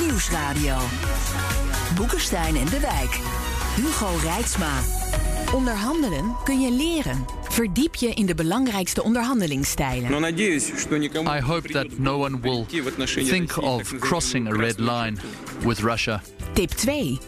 [0.00, 0.76] Nieuwsradio.
[1.96, 3.18] Boekenstein en de Wijk.
[3.76, 4.72] Hugo Rijksma.
[5.54, 7.24] Onderhandelen kun je leren.
[7.48, 10.10] Verdiep je in de belangrijkste onderhandelingsstijlen.
[11.36, 12.64] I hope that no one will
[13.24, 15.16] think of crossing a red line
[15.60, 16.22] with Russia.
[16.52, 17.18] Tip 2.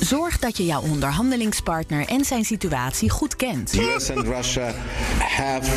[0.00, 3.70] Zorg dat je jouw onderhandelingspartner en zijn situatie goed kent.
[3.72, 4.72] The US and Russia
[5.18, 5.70] have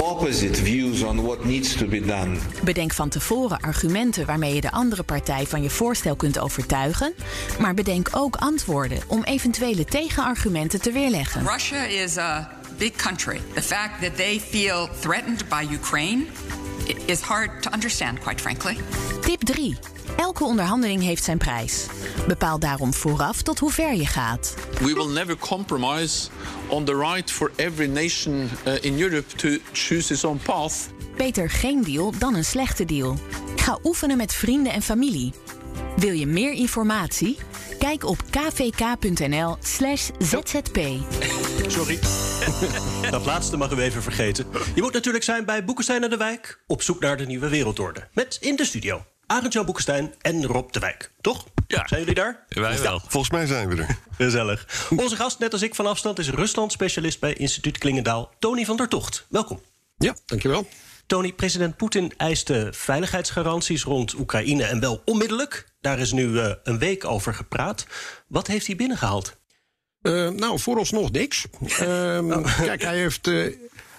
[0.00, 2.36] opposite views on what needs to be done.
[2.64, 7.14] Bedenk van tevoren argumenten waarmee je de andere partij van je voorstel kunt overtuigen.
[7.60, 11.46] Maar bedenk ook antwoorden om eventuele tegenargumenten te weerleggen.
[11.46, 13.40] Russia is a big country.
[13.54, 16.24] The fact that they feel threatened by Ukraine
[17.06, 18.76] is hard to understand, quite frankly.
[19.26, 19.76] Tip 3.
[20.16, 21.86] Elke onderhandeling heeft zijn prijs.
[22.26, 24.54] Bepaal daarom vooraf tot hoe ver je gaat.
[24.80, 26.28] We will never compromise
[26.68, 30.88] on the right for every nation uh, in Europe to choose its own path.
[31.16, 33.18] Beter geen deal dan een slechte deal.
[33.56, 35.32] Ga oefenen met vrienden en familie.
[35.96, 37.38] Wil je meer informatie?
[37.78, 40.78] Kijk op kvk.nl/slash zzp.
[41.66, 41.98] Sorry.
[43.10, 44.46] Dat laatste mag u even vergeten.
[44.74, 46.62] Je moet natuurlijk zijn bij Boekenstein en de Wijk...
[46.66, 48.08] op zoek naar de nieuwe wereldorde.
[48.12, 49.04] Met in de studio
[49.64, 51.10] Boekenstein en Rob de Wijk.
[51.20, 51.44] Toch?
[51.66, 51.86] Ja.
[51.88, 52.44] Zijn jullie daar?
[52.48, 53.00] Wij wel.
[53.06, 53.98] Volgens mij zijn we er.
[54.16, 54.88] Gezellig.
[54.96, 58.34] Onze gast, net als ik van afstand, is Rusland-specialist bij Instituut Klingendaal...
[58.38, 59.26] Tony van der Tocht.
[59.28, 59.60] Welkom.
[59.96, 60.66] Ja, dankjewel.
[61.06, 64.64] Tony, president Poetin eiste veiligheidsgaranties rond Oekraïne...
[64.64, 65.66] en wel onmiddellijk.
[65.80, 67.86] Daar is nu eh, een week over gepraat.
[68.28, 69.36] Wat heeft hij binnengehaald?
[70.02, 71.46] Uh, nou, vooralsnog niks.
[71.62, 71.78] Uh,
[72.62, 73.56] Kijk, hij heeft, uh,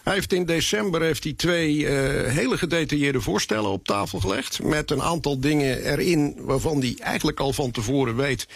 [0.07, 1.89] hij heeft in december heeft hij twee uh,
[2.25, 4.63] hele gedetailleerde voorstellen op tafel gelegd.
[4.63, 8.47] Met een aantal dingen erin waarvan hij eigenlijk al van tevoren weet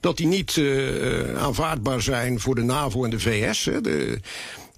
[0.00, 3.64] dat die niet uh, aanvaardbaar zijn voor de NAVO en de VS.
[3.64, 3.80] Hè.
[3.80, 4.20] De,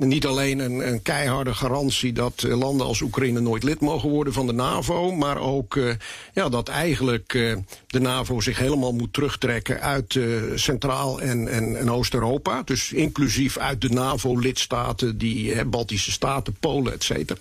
[0.09, 4.47] niet alleen een, een, keiharde garantie dat landen als Oekraïne nooit lid mogen worden van
[4.47, 5.93] de NAVO, maar ook uh,
[6.35, 7.57] ja, dat eigenlijk uh,
[7.87, 12.63] de NAVO zich helemaal moet terugtrekken uit uh, Centraal- en, en, en Oost-Europa.
[12.63, 17.41] Dus inclusief uit de NAVO-lidstaten, die hè, Baltische Staten, Polen, et cetera.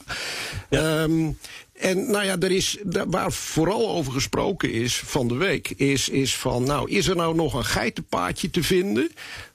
[0.69, 1.01] Ja.
[1.01, 1.37] Um,
[1.79, 2.77] en nou ja, er is,
[3.07, 7.35] waar vooral over gesproken is van de week, is, is van, nou, is er nou
[7.35, 9.11] nog een geitenpaadje te vinden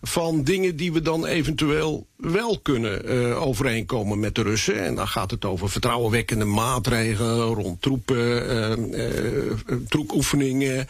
[0.07, 4.85] van dingen die we dan eventueel wel kunnen uh, overeenkomen met de Russen?
[4.85, 10.87] En dan gaat het over vertrouwenwekkende maatregelen rond troepen, uh, uh, troepoefeningen,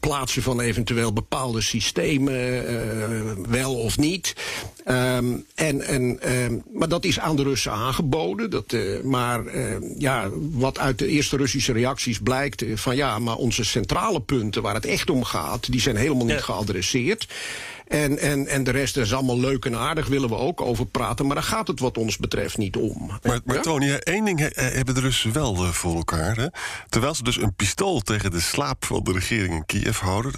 [0.00, 4.34] plaatsen van eventueel bepaalde systemen, wel of niet.
[4.88, 6.18] Um, en, en,
[6.72, 8.50] maar dat is aan de Russen aangeboden.
[8.50, 9.42] Dat, maar
[9.98, 12.64] ja, wat uit de eerste Russische reacties blijkt...
[12.74, 15.70] van ja, maar onze centrale punten waar het echt om gaat...
[15.70, 17.26] die zijn helemaal niet geadresseerd.
[17.94, 21.26] En, en, en de rest is allemaal leuk en aardig, willen we ook over praten.
[21.26, 23.06] Maar daar gaat het wat ons betreft niet om.
[23.06, 23.62] Maar, maar ja?
[23.62, 26.36] Tony, één ding hebben de Russen wel voor elkaar.
[26.36, 26.46] Hè?
[26.88, 30.32] Terwijl ze dus een pistool tegen de slaap van de regering in Kiev houden...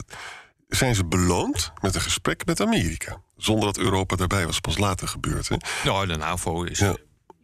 [0.68, 3.20] zijn ze beloond met een gesprek met Amerika.
[3.36, 5.48] Zonder dat Europa daarbij was, pas later gebeurd.
[5.48, 5.56] Hè?
[5.84, 6.78] Nou, de NAVO is...
[6.78, 6.96] Ja.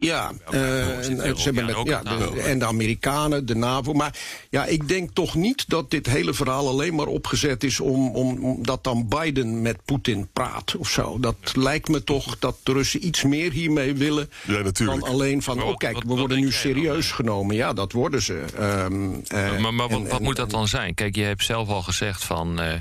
[0.03, 1.15] Ja, uh, en,
[1.53, 3.93] met, ja, de, en de Amerikanen, de NAVO.
[3.93, 4.17] Maar
[4.49, 8.45] ja, ik denk toch niet dat dit hele verhaal alleen maar opgezet is om, om,
[8.45, 11.19] om dat dan Biden met Poetin praat of zo.
[11.19, 11.61] Dat ja.
[11.61, 15.75] lijkt me toch dat de Russen iets meer hiermee willen ja, dan alleen van, oh
[15.75, 17.15] kijk, we worden nu serieus dan?
[17.15, 17.55] genomen.
[17.55, 18.43] Ja, dat worden ze.
[18.59, 20.93] Um, uh, maar, wat, moet dat dan zijn?
[20.93, 22.61] Kijk, je hebt zelf al gezegd van...
[22.61, 22.73] Uh,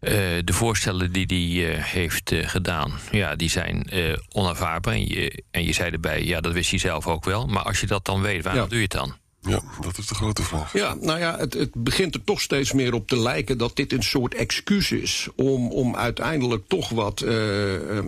[0.00, 0.10] uh,
[0.44, 3.90] de voorstellen die hij uh, heeft uh, gedaan, ja, die zijn
[4.32, 4.94] onaanvaardbaar.
[4.94, 7.46] En je, en je zei erbij, ja, dat wist hij zelf ook wel.
[7.46, 8.68] Maar als je dat dan weet, waarom ja.
[8.68, 9.14] doe je het dan?
[9.48, 10.72] Ja, dat is de grote vraag.
[10.72, 13.92] Ja, nou ja, het, het, begint er toch steeds meer op te lijken dat dit
[13.92, 17.34] een soort excuus is om, om uiteindelijk toch wat uh,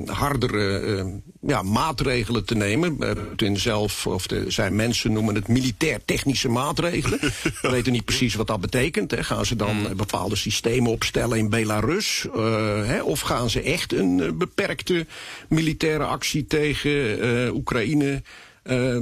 [0.07, 1.05] hardere uh,
[1.41, 2.97] ja, maatregelen te nemen.
[2.97, 7.19] Putin zelf, of de, zijn mensen noemen het militair-technische maatregelen.
[7.63, 9.11] We weten niet precies wat dat betekent.
[9.11, 9.25] Hè.
[9.25, 12.27] Gaan ze dan bepaalde systemen opstellen in Belarus?
[12.37, 12.43] Uh,
[12.87, 15.07] hè, of gaan ze echt een beperkte
[15.49, 18.23] militaire actie tegen Oekraïne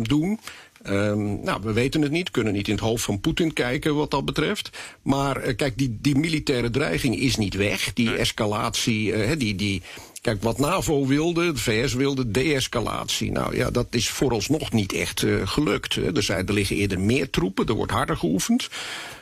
[0.02, 0.40] doen?
[0.86, 4.10] Um, nou, we weten het niet, kunnen niet in het hoofd van Poetin kijken wat
[4.10, 4.70] dat betreft.
[5.02, 7.92] Maar uh, kijk, die, die militaire dreiging is niet weg.
[7.92, 9.82] Die escalatie, uh, die, die,
[10.20, 13.32] kijk, wat NAVO wilde, de VS wilde, de-escalatie.
[13.32, 15.94] Nou ja, dat is vooralsnog niet echt uh, gelukt.
[15.94, 16.16] Hè.
[16.16, 18.68] Er, zijn, er liggen eerder meer troepen, er wordt harder geoefend.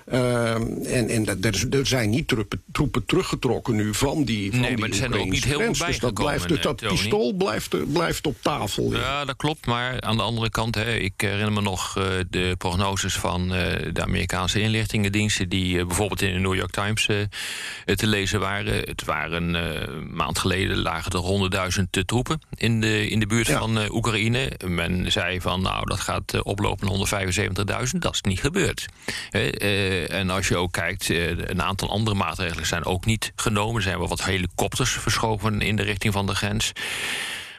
[0.07, 4.69] Ehm, en en er, er, zijn niet troepen, troepen, teruggetrokken nu van die van Nee,
[4.71, 5.87] die maar er zijn er ook niet heel veel.
[5.87, 7.01] Dus dat, blijft, dat eh, Tony.
[7.01, 8.93] pistool blijft, blijft op tafel.
[8.93, 8.99] ja.
[8.99, 9.67] Ja, dat klopt.
[9.67, 13.93] Maar aan de andere kant, hè, ik herinner me nog eh, de prognoses van eh,
[13.93, 18.75] de Amerikaanse inlichtingendiensten, die eh, bijvoorbeeld in de New York Times eh, te lezen waren.
[18.75, 23.47] Het waren eh, een maand geleden lagen er 100.000 troepen in de, in de buurt
[23.47, 23.59] Ja.
[23.59, 24.51] van eh, Oekraïne.
[24.67, 27.25] Men zei van, nou, dat gaat eh, oplopen naar
[27.85, 27.99] 175.000.
[27.99, 28.87] Dat is niet gebeurd.
[30.05, 33.77] Eh, en als je ook kijkt, eh, een aantal andere maatregelen zijn ook niet genomen.
[33.77, 36.73] Er zijn wel wat helikopters verschoven in de richting van de grens.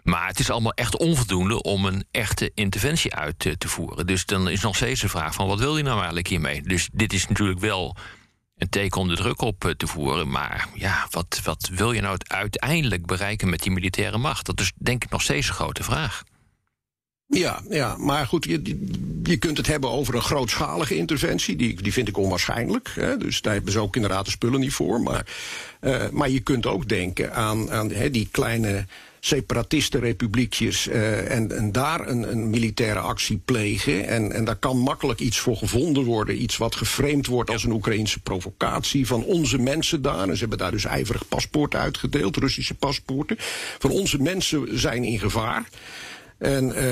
[0.04, 4.07] Maar het is allemaal echt onvoldoende om een echte interventie uit te, te voeren.
[4.07, 6.62] Dus dan is nog steeds de vraag van wat wil je nou eigenlijk hiermee?
[6.62, 7.95] Dus dit is natuurlijk wel
[8.57, 10.30] een teken om de druk op eh, te voeren.
[10.30, 14.45] Maar ja, wat, wat wil je nou uiteindelijk bereiken met die militaire macht?
[14.45, 16.24] Dat is denk ik nog steeds een grote vraag.
[17.25, 18.45] Ja, ja, maar goed,
[19.28, 21.56] je, kunt het hebben over een grootschalige interventie.
[21.56, 22.92] Die, die vind ik onwaarschijnlijk.
[22.96, 25.02] Hè, dus daar hebben ze ook inderdaad de spullen niet voor.
[25.02, 25.26] Maar,
[25.80, 28.86] eh, maar je kunt ook denken aan, aan hè, die kleine
[29.20, 34.08] separatistenrepubliekjes eh, en, en daar een, een militaire actie plegen.
[34.08, 36.42] En, en daar kan makkelijk iets voor gevonden worden.
[36.42, 40.28] Iets wat geframed wordt als een Oekraïnse provocatie van onze mensen daar.
[40.28, 43.36] En ze hebben daar dus ijverig paspoorten uitgedeeld, Russische paspoorten.
[43.80, 45.70] Van onze mensen zijn in gevaar.
[46.38, 46.84] En eh,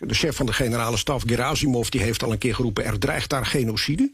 [0.00, 3.30] de chef van de generale staf, Gerasimov, die heeft al een keer geroepen: er dreigt
[3.30, 4.12] daar genocide.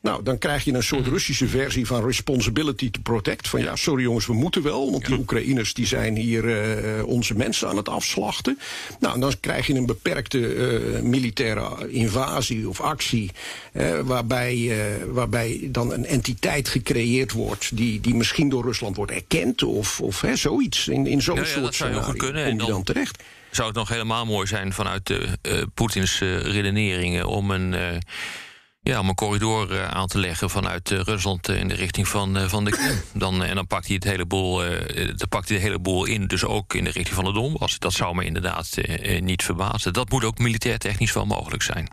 [0.00, 3.48] Nou, dan krijg je een soort Russische versie van responsibility to protect.
[3.48, 7.34] Van ja, sorry jongens, we moeten wel, want die Oekraïners die zijn hier eh, onze
[7.34, 8.58] mensen aan het afslachten.
[9.00, 13.30] Nou, en dan krijg je een beperkte eh, militaire invasie of actie,
[13.72, 14.72] eh, waarbij,
[15.08, 20.20] waarbij dan een entiteit gecreëerd wordt die, die misschien door Rusland wordt erkend of, of
[20.20, 20.88] hè, zoiets.
[20.88, 22.42] In, in zo'n Ja, ja, soort dat zou scenario kunnen.
[22.42, 23.22] kom En je dan- dan terecht.
[23.50, 27.74] Zou het nog helemaal mooi zijn vanuit de, eh, Poetins redeneringen om een,
[28.88, 32.08] ja, om een corridor eh, aan te leggen vanuit eh, Rusland eh, in de richting
[32.08, 33.00] van, van de Krim.
[33.12, 36.04] Dan, en dan pakt hij, het hele boel, eh, dan pakt hij de hele boel
[36.04, 37.78] in, dus ook in de richting van de Donbass.
[37.78, 38.68] Dat zou me inderdaad
[39.20, 39.92] niet verbazen.
[39.92, 41.88] Dat moet ook militair technisch wel mogelijk zijn.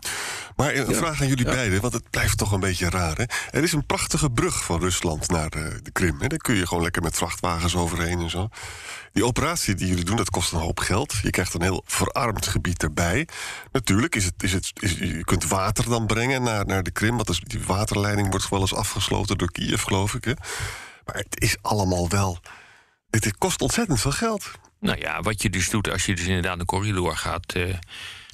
[0.56, 3.16] Maar een vraag aan jullie beiden, want het blijft toch een beetje raar.
[3.16, 3.24] Hè?
[3.50, 6.20] Er is een prachtige brug van Rusland naar de, de Krim.
[6.20, 6.26] Hè?
[6.26, 8.48] Daar kun je gewoon lekker met vrachtwagens overheen en zo.
[9.12, 11.14] Die operatie die jullie doen, dat kost een hoop geld.
[11.22, 13.28] Je krijgt een heel verarmd gebied erbij.
[13.72, 17.14] Natuurlijk is het, is het, is, je kunt water dan brengen naar, naar de Krim.
[17.14, 20.24] Want dus die waterleiding wordt wel eens afgesloten door Kiev, geloof ik.
[20.24, 20.32] Hè?
[21.04, 22.38] Maar het is allemaal wel...
[23.10, 24.50] Het kost ontzettend veel geld.
[24.80, 27.74] Nou ja, wat je dus doet als je dus inderdaad een corridor gaat, eh,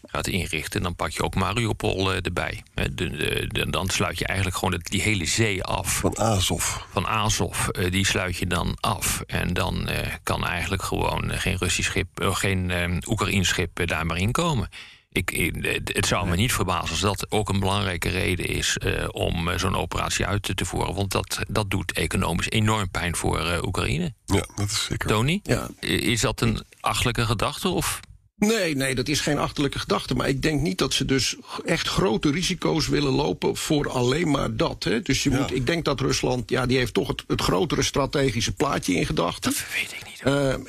[0.03, 2.63] gaat inrichten, dan pak je ook Mariupol eh, erbij.
[2.75, 5.97] De, de- de- dan sluit je eigenlijk gewoon die hele zee af.
[5.99, 6.77] Van Azov.
[6.91, 9.23] Van Azov, eh, die sluit je dan af.
[9.27, 9.89] En dan
[10.23, 12.73] kan eigenlijk gewoon geen Russisch schip, geen
[13.07, 14.69] Oekraïns schip daar maar inkomen.
[14.69, 19.09] Ik, ik- het zou me niet verbazen als dat ook een belangrijke reden is eh,
[19.11, 20.95] om eh, zo'n operatie uit te, te voeren.
[20.95, 24.15] Want dat, dat doet economisch enorm pijn voor eh, Oekraïne.
[24.27, 25.09] Ja, dat is zeker.
[25.09, 25.69] Tony, Ja.
[25.81, 27.69] is dat een achtelijke gedachte?
[27.69, 28.01] Of
[28.37, 30.15] Nee, nee, dat is geen achterlijke gedachte.
[30.15, 34.57] Maar ik denk niet dat ze dus echt grote risico's willen lopen voor alleen maar
[34.57, 34.85] dat.
[34.85, 35.01] Hè.
[35.03, 35.39] Dus je Ja.
[35.41, 39.07] moet, ik denk dat Rusland, ja, die heeft toch het, het grotere strategische plaatje in
[39.07, 39.53] gedachten.
[39.53, 40.21] Dat weet ik niet.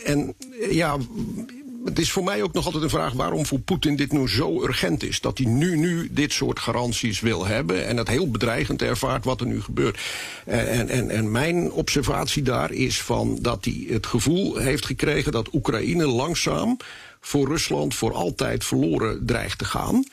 [0.05, 0.35] En
[0.71, 0.97] ja,
[1.83, 4.63] het is voor mij ook nog altijd een vraag waarom voor Poetin dit nu zo
[4.63, 5.21] urgent is.
[5.21, 9.41] Dat hij nu, nu dit soort garanties wil hebben en het heel bedreigend ervaart wat
[9.41, 9.99] er nu gebeurt.
[10.45, 15.53] En, en, en mijn observatie daar is van dat hij het gevoel heeft gekregen dat
[15.53, 16.77] Oekraïne langzaam
[17.19, 20.05] voor Rusland voor altijd verloren dreigt te gaan.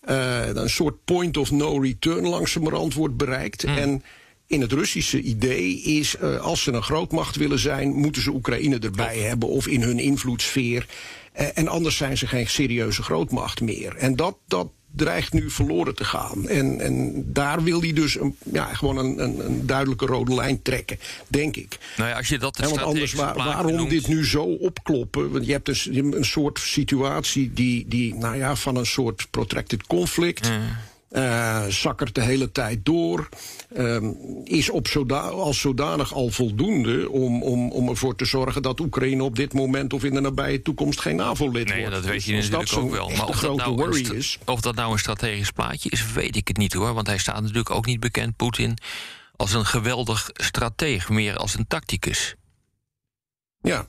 [0.00, 3.64] Eh, een soort point of no return langzamerhand wordt bereikt.
[3.64, 4.02] En
[4.46, 8.78] in het Russische idee is, eh, als ze een grootmacht willen zijn, moeten ze Oekraïne
[8.78, 10.86] erbij hebben of in hun invloedssfeer.
[11.32, 13.96] Eh, en anders zijn ze geen serieuze grootmacht meer.
[13.96, 16.48] En dat, dat dreigt nu verloren te gaan.
[16.48, 20.62] En, en daar wil hij dus een, ja, gewoon een, een, een duidelijke rode lijn
[20.62, 21.78] trekken, denk ik.
[21.96, 24.42] Nou ja, als je dat de Ja, want anders, waar- waarom noemt- dit nu zo
[24.42, 25.30] opkloppen?
[25.30, 29.26] Want je hebt dus een, een soort situatie die, die, nou ja, van een soort
[29.30, 30.50] protracted conflict.
[31.12, 33.28] Eh, zakkert de hele tijd door.
[33.74, 34.10] ehm,
[34.44, 39.22] is op zoda als zodanig al voldoende om, om, om ervoor te zorgen dat Oekraïne
[39.24, 41.94] op dit moment of in de nabije toekomst geen NAVO-lid Nee, wordt.
[41.94, 43.16] dat weet je Dus als natuurlijk dat ook wel.
[43.16, 44.38] Maar of dat, nou is.
[44.44, 46.94] of dat nou een strategisch plaatje is, weet ik het niet hoor.
[46.94, 48.78] Want hij staat natuurlijk ook niet bekend, Poetin,
[49.36, 52.34] als een geweldig strateeg, meer als een tacticus.
[53.60, 53.86] Ja.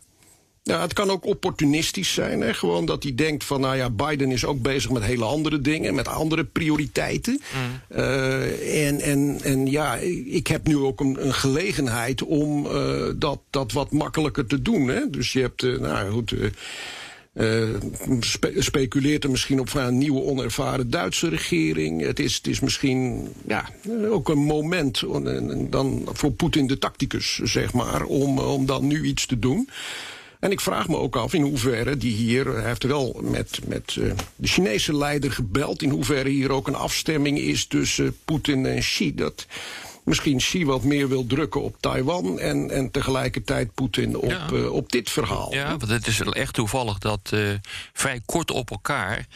[0.66, 2.42] Ja, het kan ook opportunistisch zijn.
[2.42, 2.54] Hè?
[2.54, 5.96] Gewoon dat hij denkt van, nou ja, Biden is ook bezig met hele andere dingen,
[5.96, 7.42] met andere prioriteiten.
[7.88, 13.40] Eh, en, en, en ja, ik heb nu ook een, een gelegenheid om eh, dat,
[13.50, 14.88] dat wat makkelijker te doen.
[14.88, 15.10] Hè?
[15.10, 16.34] Dus je hebt, eh, nou goed.
[18.60, 22.02] speculeert er misschien op een nieuwe onervaren Duitse regering.
[22.02, 23.70] Het is, het is misschien ja,
[24.10, 25.04] ook een moment
[25.70, 29.70] dan voor Poetin de tacticus, zeg maar, om, om dan nu iets te doen.
[30.44, 33.96] En ik vraag me ook af in hoeverre die hier, hij heeft wel met, met
[33.96, 38.80] uh, de Chinese leider gebeld, in hoeverre hier ook een afstemming is tussen Poetin en
[38.80, 39.16] Xi.
[39.16, 39.46] Dat
[40.04, 44.50] misschien Xi wat meer wil drukken op Taiwan en, en tegelijkertijd Poetin op, ja.
[44.54, 45.54] uh, op dit verhaal.
[45.54, 47.50] Ja, want het is echt toevallig dat uh,
[47.94, 49.28] vrij kort op elkaar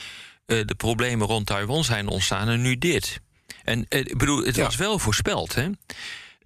[0.45, 3.19] de problemen rond Taiwan zijn ontstaan en nu dit.
[3.63, 4.63] En ik bedoel, het ja.
[4.63, 5.69] was wel voorspeld, hè?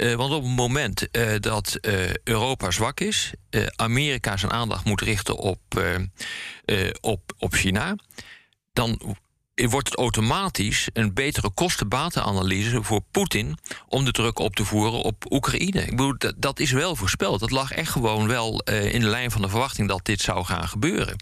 [0.02, 3.34] Uh, want op het moment uh, dat uh, Europa zwak is,
[3.76, 5.60] Amerika zijn aandacht moet richten op,
[7.02, 7.96] op, op China,
[8.74, 9.16] dan
[9.56, 15.32] wordt het automatisch een betere kostenbatenanalyse voor Poetin om de druk op te voeren op
[15.32, 15.82] Oekraïne.
[15.82, 17.40] Ik bedoel, dat, dat is wel voorspeld.
[17.40, 20.68] Dat lag echt gewoon wel in de lijn van de verwachting dat dit zou gaan
[20.68, 21.16] gebeuren.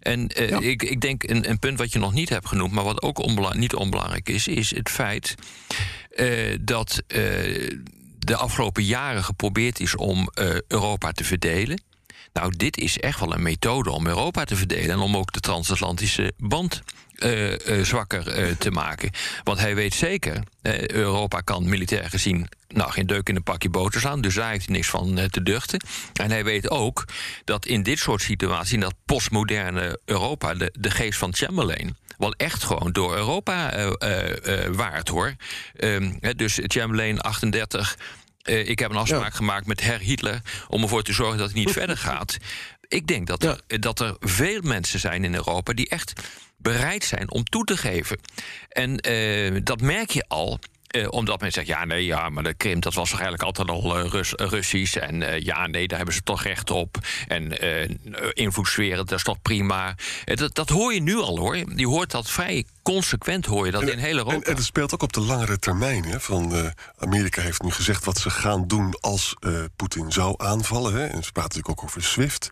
[0.00, 0.60] En ja.
[0.60, 3.18] ik, ik denk een, een, punt wat je nog niet hebt genoemd, maar wat ook
[3.18, 5.34] onbela niet onbelangrijk is, is het feit
[6.60, 7.02] dat
[8.18, 11.82] de afgelopen jaren geprobeerd is om uh, Europa te verdelen.
[12.32, 15.40] Nou, dit is echt wel een methode om Europa te verdelen en om ook de
[15.40, 16.82] transatlantische band
[17.24, 19.10] uh, uh, zwakker te maken.
[19.44, 20.42] Want hij weet zeker,
[20.86, 24.66] Europa kan militair gezien nou, geen deuk in een pakje boter slaan, dus daar heeft
[24.66, 25.80] hij niks van te duchten.
[26.12, 27.04] En hij weet ook
[27.44, 32.34] dat in dit soort situaties, in dat postmoderne Europa, de, de geest van Chamberlain wat
[32.36, 33.70] echt gewoon door Europa
[34.70, 35.34] waard hoor.
[35.76, 37.96] Um, dus Chamberlain 38.
[38.42, 39.36] ik heb een afspraak ja.
[39.36, 42.36] gemaakt met Herr Hitler om ervoor te zorgen dat het niet verder gaat.
[42.88, 43.56] Ik denk dat, ja.
[43.66, 46.12] er, dat er veel mensen zijn in Europa die echt
[46.58, 48.18] bereid zijn om toe te geven.
[48.68, 48.96] En
[49.64, 50.58] dat merk je al
[50.96, 53.68] uh, omdat men zegt, ja, nee, ja, maar de Krim, dat was toch eigenlijk altijd
[53.68, 54.96] al uh, Rus Russisch.
[54.96, 56.98] En uh, ja, nee, daar hebben ze toch recht op.
[57.26, 57.58] En
[58.34, 59.94] invloedssferen, dat is toch prima.
[60.24, 61.56] dat, dat hoor je nu al, hoor.
[61.56, 64.34] Je hoort dat vrij consequent, hoor je dat en, in hele Europa.
[64.34, 66.04] En, en het speelt ook op de langere termijn.
[66.04, 69.36] Hè, van, Amerika heeft nu gezegd wat ze gaan doen als
[69.76, 70.94] Poetin zou aanvallen.
[70.94, 71.06] Hè.
[71.06, 72.50] En ze praten natuurlijk ook over SWIFT.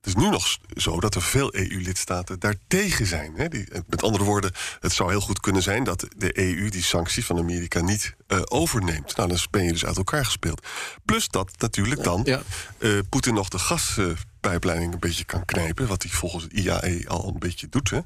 [0.00, 3.32] Het is nu nog zo dat er veel EU-lidstaten daartegen zijn.
[3.36, 3.48] Hè?
[3.48, 7.24] Die, met andere woorden, het zou heel goed kunnen zijn dat de EU die sanctie
[7.24, 9.16] van Amerika niet uh, overneemt.
[9.16, 10.66] Nou, dan ben je dus uit elkaar gespeeld.
[11.04, 12.42] Plus dat natuurlijk dan ja.
[12.78, 17.28] uh, Poetin nog de gaspijpleiding een beetje kan knijpen, wat hij volgens het IAE al
[17.28, 17.90] een beetje doet.
[17.90, 18.00] Hè?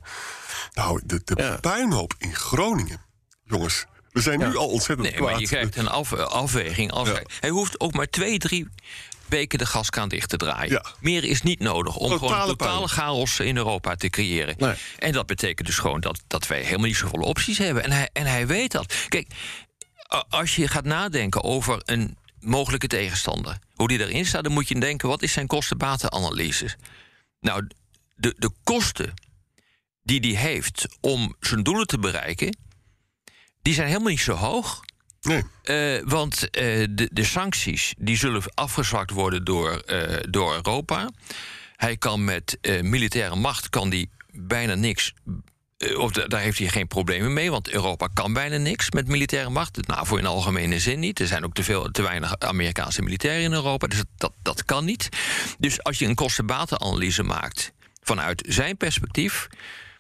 [0.73, 1.57] Nou, de, de ja.
[1.57, 3.01] puinhoop in Groningen,
[3.45, 3.87] jongens.
[4.13, 5.31] We zijn nu al ontzettend nee, kwaad.
[5.31, 6.93] Maar je krijgt een af, afweging.
[6.93, 7.29] afweging.
[7.41, 8.69] Hij hoeft ook maar twee, drie
[9.33, 10.73] weken de gaskraan dicht te draaien.
[10.73, 10.85] Ja.
[11.01, 14.55] Meer is niet nodig om Totale gewoon totale chaos in Europa te creëren.
[14.59, 14.75] Nee.
[14.99, 17.85] En dat betekent dus gewoon dat, dat wij helemaal niet zoveel opties hebben.
[17.85, 18.95] En hij, en hij weet dat.
[19.09, 19.27] Kijk,
[20.29, 24.81] als je gaat nadenken over een mogelijke tegenstander, hoe die erin staat, dan moet je
[24.81, 26.77] denken: wat is zijn kosten-batenanalyse?
[27.41, 27.69] Nou,
[28.15, 29.15] de, de kosten
[30.03, 32.57] die hij heeft om zijn doelen te bereiken,
[33.63, 34.81] die zijn helemaal niet zo hoog.
[35.23, 35.43] Nee.
[35.65, 41.11] Uh, want uh, de, de, sancties die zullen afgezwakt worden door, uh, door Europa.
[41.77, 45.15] Hij kan met militaire macht kan die bijna niks.
[45.97, 49.75] Of daar heeft hij geen problemen mee, want Europa kan bijna niks met militaire macht.
[49.75, 51.21] De NAVO in algemene zin niet.
[51.21, 54.85] Er zijn ook te, veel, te weinig Amerikaanse militairen in Europa, dus dat, dat kan
[54.85, 55.09] niet.
[55.59, 59.49] Dus als je een kostenbatenanalyse maakt vanuit zijn perspectief,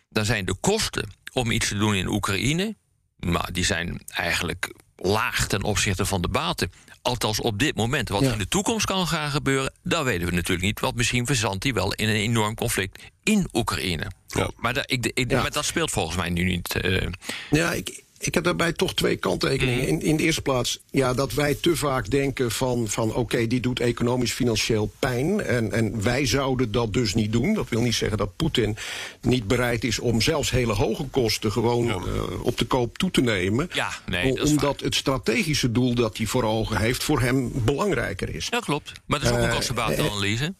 [0.08, 2.76] dan zijn de kosten om iets te doen in Oekraïne,
[3.16, 6.72] maar die zijn eigenlijk laag ten opzichte van de baten.
[7.02, 8.08] Althans op dit moment.
[8.08, 8.32] Wat ja.
[8.32, 10.80] in de toekomst kan gaan gebeuren, dat weten we natuurlijk niet.
[10.80, 14.10] Want misschien verzandt hij wel in een enorm conflict in Oekraïne.
[14.26, 14.50] Ja.
[14.56, 15.40] Maar, dat, ik, ik, ja.
[15.42, 16.84] maar dat speelt volgens mij nu niet.
[16.84, 17.06] Uh...
[17.50, 19.88] Ja, ik, ik heb daarbij toch twee kanttekeningen.
[19.88, 23.46] In, in de eerste plaats, ja, dat wij te vaak denken van, van oké, okay,
[23.46, 25.40] die doet economisch financieel pijn.
[25.40, 27.54] En, en wij zouden dat dus niet doen.
[27.54, 28.76] Dat wil niet zeggen dat Poetin
[29.20, 31.96] niet bereid is om zelfs hele hoge kosten gewoon ja.
[31.96, 33.68] uh, op de koop toe te nemen.
[33.72, 38.34] Ja, nee, dat omdat het strategische doel dat hij voor ogen heeft voor hem belangrijker
[38.34, 38.46] is.
[38.50, 38.92] Ja, klopt.
[39.06, 40.42] Maar dat is ook een kostenbatenanalyse.
[40.42, 40.54] Uh, ja.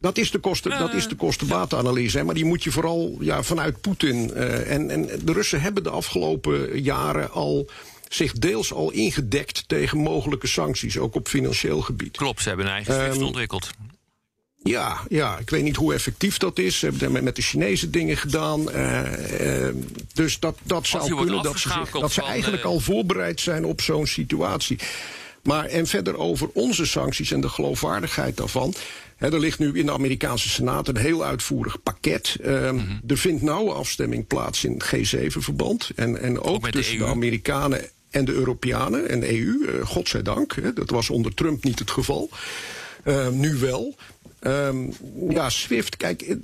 [0.00, 2.22] Dat is de, kosten, dat is de kostenbatenanalyse.
[2.22, 4.30] Maar die moet je vooral ja, vanuit Poetin.
[4.34, 7.70] Uh, en, en de Russen hebben de afgelopen jaren al
[8.08, 12.16] zich deels al ingedekt tegen mogelijke sancties, ook op financieel gebied.
[12.16, 13.70] Klopt, ze hebben een eigen um, ontwikkeld.
[14.62, 16.78] Ja, ja, ik weet niet hoe effectief dat is.
[16.78, 18.60] Ze hebben met de Chinese dingen gedaan.
[18.70, 19.74] Uh, uh,
[20.12, 23.80] dus dat, dat zou kunnen dat ze, zich, dat ze eigenlijk al voorbereid zijn op
[23.80, 24.78] zo'n situatie.
[25.42, 28.74] Maar en verder over onze sancties en de geloofwaardigheid daarvan.
[29.20, 32.36] He, er ligt nu in de Amerikaanse Senaat een heel uitvoerig pakket.
[32.42, 33.00] Mm -hmm.
[33.06, 35.90] Er vindt nauwe afstemming plaats in G7-verband.
[35.96, 39.58] En, en ook, ook tussen de, de Amerikanen en de Europeanen en de EU.
[39.60, 42.30] Uh, godzijdank, dat was onder Trump niet het geval.
[43.04, 43.96] Uh, nu wel.
[44.38, 44.76] Ehm,
[45.28, 46.36] ja, SWIFT, kijk,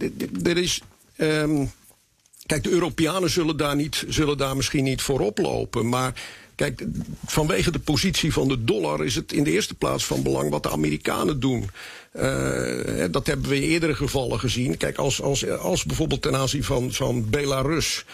[0.45, 0.83] er is.
[1.17, 1.65] ehm,
[2.47, 5.89] kijk, de Europeanen zullen daar, niet, zullen daar misschien niet voorop lopen.
[5.89, 6.23] Maar
[6.57, 6.85] kijk,
[7.27, 10.63] vanwege de positie van de dollar is het in de eerste plaats van belang wat
[10.63, 11.71] de Amerikanen doen.
[12.13, 14.77] Eh, dat hebben we in eerdere gevallen gezien.
[14.77, 18.05] Kijk, als, als, als bijvoorbeeld ten aanzien van, van Belarus.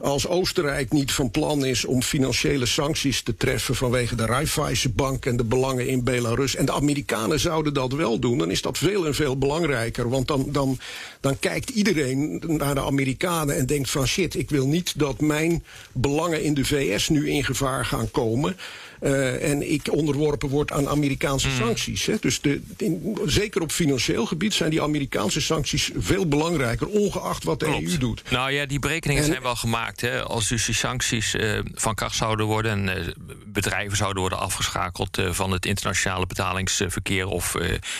[0.00, 5.36] Als Oostenrijk niet van plan is om financiële sancties te treffen vanwege de Raiffeisenbank en
[5.36, 9.06] de belangen in Belarus, en de Amerikanen zouden dat wel doen, dan is dat veel
[9.06, 10.08] en veel belangrijker.
[10.08, 10.78] Want dan, dan,
[11.20, 15.64] dan kijkt iedereen naar de Amerikanen en denkt van shit, ik wil niet dat mijn
[15.92, 18.56] belangen in de VS nu in gevaar gaan komen.
[19.02, 21.56] Uh, en ik onderworpen word aan Amerikaanse Hmm.
[21.56, 22.06] sancties.
[22.06, 22.14] Hè.
[22.20, 27.60] Dus de, in, zeker op financieel gebied zijn die Amerikaanse sancties veel belangrijker, ongeacht wat
[27.60, 28.22] de EU doet.
[28.30, 29.89] Nou ja, die berekeningen En- zijn wel gemaakt.
[29.96, 30.22] Hè.
[30.22, 33.12] Als dus die sancties eh, van kracht zouden worden en eh,
[33.46, 37.52] bedrijven zouden worden afgeschakeld eh, van het internationale betalingsverkeer of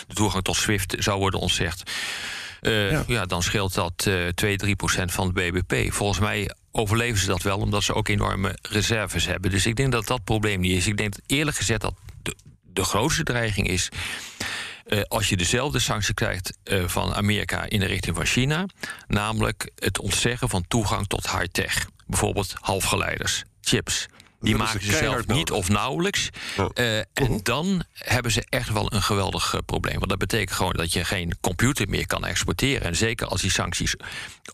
[0.07, 1.91] de toegang tot SWIFT zou worden ontzegd.
[3.07, 3.25] ja.
[3.25, 5.93] dan scheelt dat eh 2, 3 procent van het BBP.
[5.93, 9.51] Volgens mij overleven ze dat wel, omdat ze ook enorme reserves hebben.
[9.51, 10.87] Dus ik denk dat dat probleem niet is.
[10.87, 11.93] Ik denk eerlijk gezegd dat
[12.23, 13.89] de, de grootste dreiging is.
[14.91, 18.65] Eh, als je dezelfde sanctie krijgt eh, van Amerika in de richting van China,
[19.07, 21.87] namelijk het ontzeggen van toegang tot high-tech.
[22.07, 24.05] Bijvoorbeeld halfgeleiders, chips.
[24.39, 26.29] Die maken ze ze zelf niet of nauwelijks.
[26.73, 29.95] Eh, en dan hebben ze echt wel een geweldig probleem.
[29.95, 32.87] Want dat betekent gewoon dat je geen computer meer kan exporteren.
[32.87, 33.95] En zeker als die sancties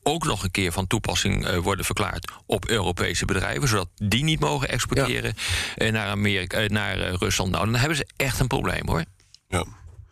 [0.04, 4.70] ook nog een keer van toepassing worden verklaard op Europese bedrijven, zodat die niet mogen
[4.70, 5.34] exporteren
[5.76, 7.52] naar, Amerika, naar Rusland.
[7.52, 9.04] Nou, dan hebben ze echt een probleem hoor.
[9.48, 9.66] Ja.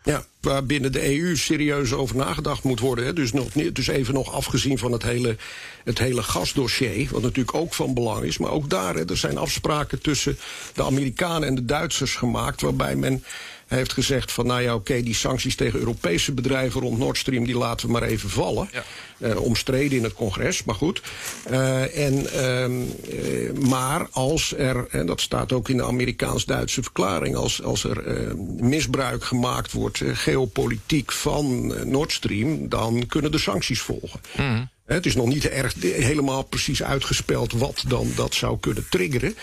[0.06, 3.06] Ja, waar binnen de EU serieus over nagedacht moet worden.
[3.06, 3.14] Hè.
[3.14, 5.38] Dus, nog, dus even nog afgezien van het hele,
[5.84, 8.38] het hele gasdossier, wat natuurlijk ook van belang is.
[8.38, 10.38] Maar ook daar, hè, er zijn afspraken tussen
[10.74, 13.24] de Amerikanen en de Duitsers gemaakt, waarbij men
[13.68, 17.58] heeft gezegd van nou ja, oké, die sancties tegen Europese bedrijven rond Nord Stream, die
[17.58, 18.70] laten we maar even vallen.
[19.18, 21.02] Eh, omstreden in het congres, maar goed.
[21.44, 27.36] Eh, en, ehm, eh, maar als er, en dat staat ook in de Amerikaans-Duitse verklaring,
[27.36, 34.20] als, als er misbruik gemaakt wordt, geopolitiek van Nord Stream, dan kunnen de sancties volgen.
[34.38, 34.64] Mhm.
[34.86, 39.36] Het is nog niet erg helemaal precies uitgespeld wat dan dat zou kunnen triggeren.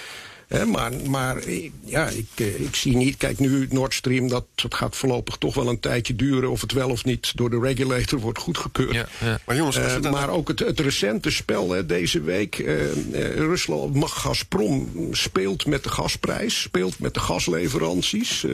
[0.66, 1.42] Maar maar
[1.84, 3.16] ja, ik, eh, ik zie niet.
[3.16, 6.50] Kijk, nu Nord Stream, dat, dat gaat voorlopig toch wel een tijdje duren.
[6.50, 9.06] of het wel of niet door de regulator wordt goedgekeurd.
[9.46, 12.58] Maar jongens, Eh, maar ook het, het recente spel hè, deze week.
[12.58, 18.44] eh, Rusland, mag Gazprom speelt met de gasprijs, speelt met de gasleveranties.
[18.44, 18.52] Eh,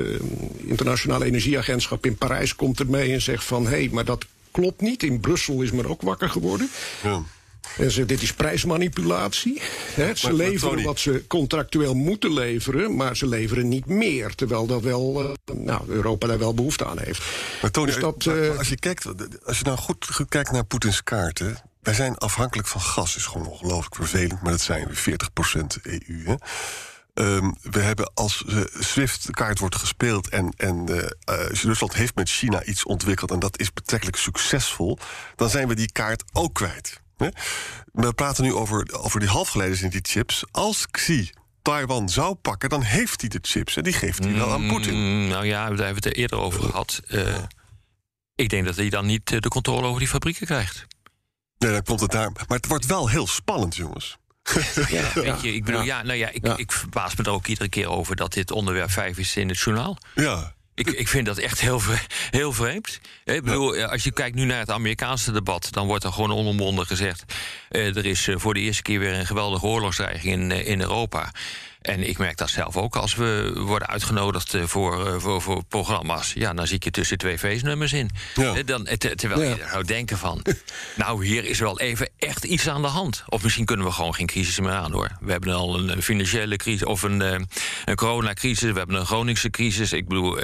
[0.56, 5.02] Internationale Energieagentschap in Parijs komt ermee en zegt van hé, hey, maar dat klopt niet.
[5.02, 6.68] In Brussel is men ook wakker geworden.
[7.02, 7.22] Ja.
[7.78, 9.60] En ze, dit is prijsmanipulatie.
[9.94, 14.34] Ze Maar- leveren wat ze contractueel moeten leveren, maar ze leveren niet meer.
[14.34, 17.22] Terwijl dat wel, eh, nou, Europa daar wel behoefte aan heeft.
[17.62, 19.06] Maar Tony, Dus dat, eh, als je kijkt,
[19.44, 21.58] als je nou goed, kijkt naar Poetins kaarten.
[21.82, 26.24] Wij zijn afhankelijk van gas, is gewoon ongelooflijk vervelend, maar dat zijn we 40% EU.
[26.24, 26.34] Hè?
[27.14, 30.88] Ehm, we hebben als eh, SWIFT-kaart wordt gespeeld en, en
[31.24, 34.98] eh, Rusland heeft met China iets ontwikkeld en dat is betrekkelijk succesvol,
[35.36, 37.00] dan zijn we die kaart ook kwijt.
[37.92, 40.44] We praten nu over, over die halfgeleiders in die chips.
[40.50, 41.30] Als Xi
[41.62, 44.94] Taiwan zou pakken, dan heeft hij de chips en die geeft hij wel aan Poetin.
[44.94, 47.00] Mm, nou ja, daar hebben we het er eerder over gehad.
[47.08, 47.34] Eh,
[48.34, 50.86] ik denk dat hij dan niet eh, de controle over die fabrieken krijgt.
[51.58, 52.30] Nee, dan komt het daar.
[52.32, 54.16] Maar het wordt wel heel spannend, jongens.
[54.88, 56.56] Ja, weet je, ik bedoel, ja, nou ja, ik, Ja.
[56.56, 59.58] ik verbaas me er ook iedere keer over dat dit onderwerp 5 is in het
[59.58, 59.98] journaal.
[60.14, 60.54] Ja.
[60.78, 61.80] Ik, ik vind dat echt heel,
[62.30, 63.00] heel vreemd.
[63.24, 66.12] Eh, Ik bedoel, eh, als je kijkt nu naar het Amerikaanse debat, dan wordt er
[66.12, 67.24] gewoon onomwonden gezegd:
[67.68, 71.32] eh, er is voor de eerste keer weer een geweldige oorlogsdreiging in, in Europa.
[71.82, 75.64] En ik merk dat zelf ook als we worden uitgenodigd eh, voor, eh, voor, voor
[75.64, 76.32] programma's.
[76.32, 78.10] Ja, dan zit je tussen twee feestnummers in.
[78.34, 78.54] Ja.
[78.54, 79.48] Eh, Dan, ter- terwijl Ja.
[79.54, 80.42] je zou denken van,
[80.96, 83.24] nou hier is wel even echt iets aan de hand.
[83.26, 85.10] Of misschien kunnen we gewoon geen crisis meer aan hoor.
[85.20, 87.20] We hebben al een financiële crisis of een,
[87.84, 88.70] een coronacrisis.
[88.72, 89.92] We hebben een Groningse crisis.
[89.92, 90.38] Ik bedoel,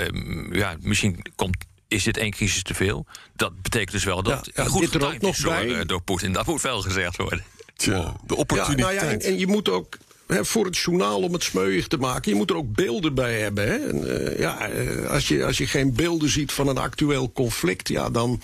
[0.55, 1.57] ja, misschien komt
[1.89, 3.07] is dit één crisis te veel?
[3.37, 5.85] Dat betekent dus wel dat Ja, ja, goed dit er ook nog is door, bij.
[5.85, 6.33] door Poetin.
[6.33, 7.45] Dat moet wel gezegd worden.
[7.77, 9.01] Tja, de Ja, nou opportuniteit.
[9.01, 12.37] ja, en, en je moet ook voor het journaal om het smeuig te maken, je
[12.37, 13.69] moet er ook beelden bij hebben.
[13.69, 13.75] Hè?
[13.75, 17.89] En, eh, ja, eh, als, je, als je geen beelden ziet van een actueel conflict,
[17.89, 18.41] ja, dan,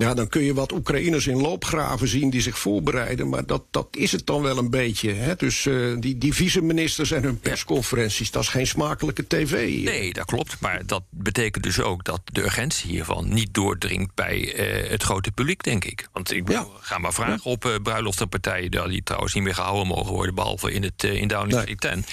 [0.00, 3.28] ja, dan kun je wat Oekraïners in loopgraven zien die zich voorbereiden.
[3.28, 5.12] Maar dat, dat is het dan wel een beetje.
[5.12, 5.36] Hè?
[5.36, 9.84] Dus eh, die, die viceministers en hun persconferenties, dat is geen smakelijke tv.
[9.84, 10.60] Nee, dat klopt.
[10.60, 15.30] Maar dat betekent dus ook dat de urgentie hiervan niet doordringt bij eh, het grote
[15.30, 16.08] publiek, denk ik.
[16.12, 20.34] Want ik ga maar vragen op uh, partijen die trouwens niet meer gehouden mogen worden,
[20.34, 22.04] behalve in, het, in Downing Street 10.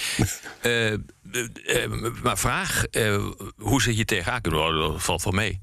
[0.63, 0.97] Uh,
[2.23, 2.83] maar vraag
[3.57, 4.77] hoe ze hier tegenaan kunnen.
[4.77, 5.59] Dat valt wel mee.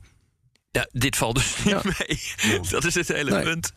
[0.74, 2.60] Ja, dit valt dus niet mee.
[2.70, 3.42] Dat is het hele Nee.
[3.42, 3.72] punt.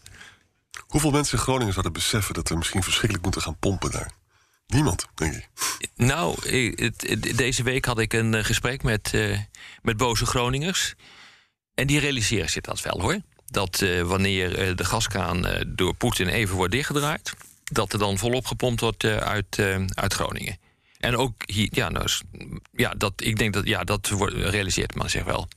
[0.87, 4.11] Hoeveel mensen in Groningen zouden beseffen dat we misschien verschrikkelijk moeten gaan pompen daar?
[4.67, 5.49] Niemand, denk ik.
[5.95, 6.35] Nou,
[7.35, 9.39] deze week had ik een eh, gesprek met, eh,
[9.81, 10.93] met boze Groningers.
[11.73, 13.19] En die realiseren zich dat wel hoor.
[13.45, 17.33] Dat eh, wanneer eh, de gaskraan eh, door Poetin even wordt dichtgedraaid,
[17.63, 20.57] dat er dan volop gepompt wordt eh, uit, eh, uit Groningen.
[20.97, 22.07] En ook hier, ja, nou,
[22.71, 25.47] ja, dat, ik denk dat ja, dat wordt, realiseert men zich wel.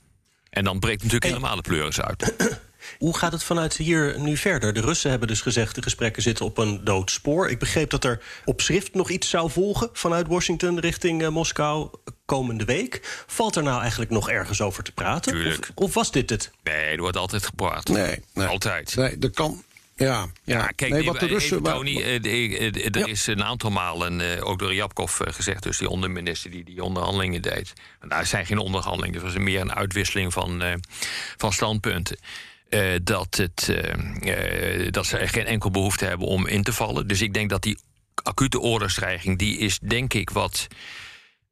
[0.51, 2.33] En dan breekt natuurlijk helemaal de pleuris uit.
[2.99, 4.73] Hoe gaat het vanuit hier nu verder?
[4.73, 7.49] De Russen hebben dus gezegd de gesprekken zitten op een dood spoor.
[7.49, 11.89] Ik begreep dat er op schrift nog iets zou volgen vanuit Washington richting eh, Moskou
[12.25, 13.23] komende week.
[13.27, 15.33] Valt er nou eigenlijk nog ergens over te praten?
[15.33, 15.71] Of, Tuurlijk.
[15.75, 16.51] of was dit het?
[16.63, 17.87] Nee, er wordt altijd gepraat.
[17.87, 18.47] Nee, nee.
[18.47, 18.95] Altijd.
[18.95, 19.63] Nee, dat kan.
[19.95, 20.67] Ja, ja.
[20.67, 21.63] Kijk, nee, wat de Russen.
[21.63, 25.77] Tony, eh, eh, er is een aantal malen, eh, ook door Japkov eh, gezegd, dus
[25.77, 27.73] die onderminister die die onderhandelingen deed.
[28.01, 30.63] Nou, zijn geen onderhandelingen, het was meer een uitwisseling van,
[31.37, 32.17] van standpunten.
[33.03, 33.69] Dat, het,
[34.21, 37.07] eh, dat ze er geen enkel behoefte hebben om in te vallen.
[37.07, 37.77] Dus ik denk dat die
[38.23, 40.67] acute oorlogsdreiging, die is denk ik wat,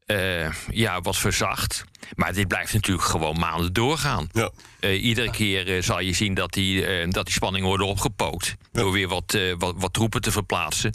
[0.10, 1.84] eh, ja, wat verzacht.
[2.15, 4.30] Maar dit blijft natuurlijk gewoon maanden doorgaan.
[4.32, 4.50] Ja.
[4.80, 8.56] Eh, iedere keer eh, zal je zien dat die, dat die spanningen worden opgepookt.
[8.72, 10.93] Door weer wat, wat, wat troepen te verplaatsen.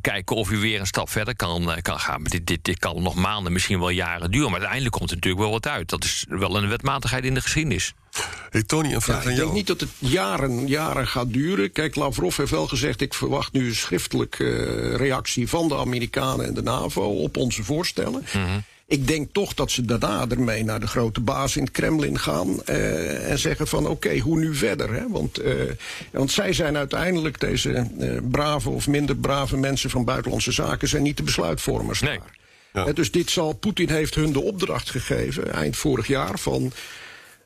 [0.00, 2.20] Kijken of u weer een stap verder kan, kan gaan.
[2.20, 4.50] Maar dit, dit, dit kan nog maanden, misschien wel jaren duren.
[4.50, 5.88] Maar uiteindelijk komt er natuurlijk wel wat uit.
[5.88, 7.94] Dat is wel een wetmatigheid in de geschiedenis.
[8.54, 9.52] Hey Tony, een Ja, vraag ik denk jou.
[9.52, 11.72] niet dat het jaren, jaren gaat duren.
[11.72, 13.00] Kijk, Lavrov heeft wel gezegd...
[13.00, 17.02] ik verwacht nu een schriftelijke eh, reactie van de Amerikanen en de NAVO...
[17.02, 18.22] op onze voorstellen.
[18.86, 22.62] Ik denk toch dat ze daarna ermee naar de grote baas in het Kremlin gaan...
[22.64, 24.92] eh, en zeggen van oké, hoe nu verder?
[24.94, 25.08] Hè?
[25.08, 25.54] Want, eh,
[26.12, 29.90] want zij zijn uiteindelijk, deze eh, brave of minder brave mensen...
[29.90, 32.18] van buitenlandse zaken, zijn niet de besluitvormers Nee.
[32.72, 32.94] daar.
[32.94, 36.38] Dus dit zal, Poetin heeft hun de opdracht gegeven, eind vorig jaar...
[36.38, 36.72] van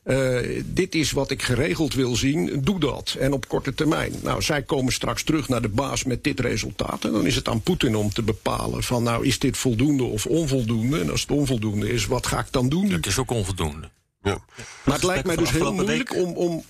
[0.03, 3.15] eh, dit is wat ik geregeld wil zien, doe dat.
[3.19, 4.13] En op korte termijn.
[4.23, 7.05] Nou, zij komen straks terug naar de baas met dit resultaat.
[7.05, 9.03] En dan is het aan Poetin om te bepalen van...
[9.03, 10.99] nou, is dit voldoende of onvoldoende?
[10.99, 12.89] En als het onvoldoende is, wat ga ik dan doen?
[12.89, 13.89] Het is ook onvoldoende.
[14.21, 14.37] Ja.
[14.85, 16.23] Maar het lijkt mij dus heel moeilijk week.
[16.25, 16.63] om, om...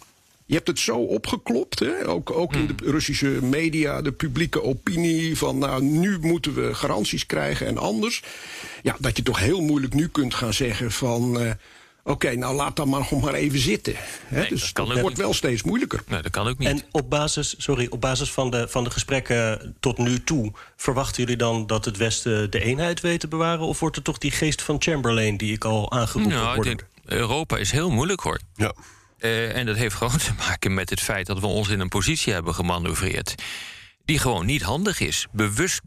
[0.45, 2.07] Je hebt het zo opgeklopt, hè?
[2.07, 5.37] ook, ook in de Russische media, de publieke opinie...
[5.37, 8.23] van nou, nu moeten we garanties krijgen en anders.
[8.83, 11.39] Ja, dat je toch heel moeilijk nu kunt gaan zeggen van...
[11.39, 11.51] eh,
[12.03, 13.93] Oké, nou laat dan maar gewoon maar even zitten.
[13.97, 14.39] Hè?
[14.39, 15.25] Nee, dus dat kan dat ook wordt niet.
[15.25, 16.03] wel steeds moeilijker.
[16.07, 16.67] Nee, dat kan ook niet.
[16.67, 20.51] En op basis, sorry, op basis van, de, van de gesprekken tot nu toe...
[20.75, 23.65] verwachten jullie dan dat het Westen de eenheid weet te bewaren...
[23.65, 26.69] of wordt het toch die geest van Chamberlain die ik al aangeroepen nou, ik hoorde?
[26.69, 28.39] denk, Europa is heel moeilijk hoor.
[28.55, 28.73] Ja.
[29.17, 31.89] Eh, en dat heeft gewoon te maken met het feit dat we ons in een
[31.89, 33.35] positie hebben gemanoeuvreerd.
[34.05, 35.27] die gewoon niet handig is.
[35.31, 35.81] Bewust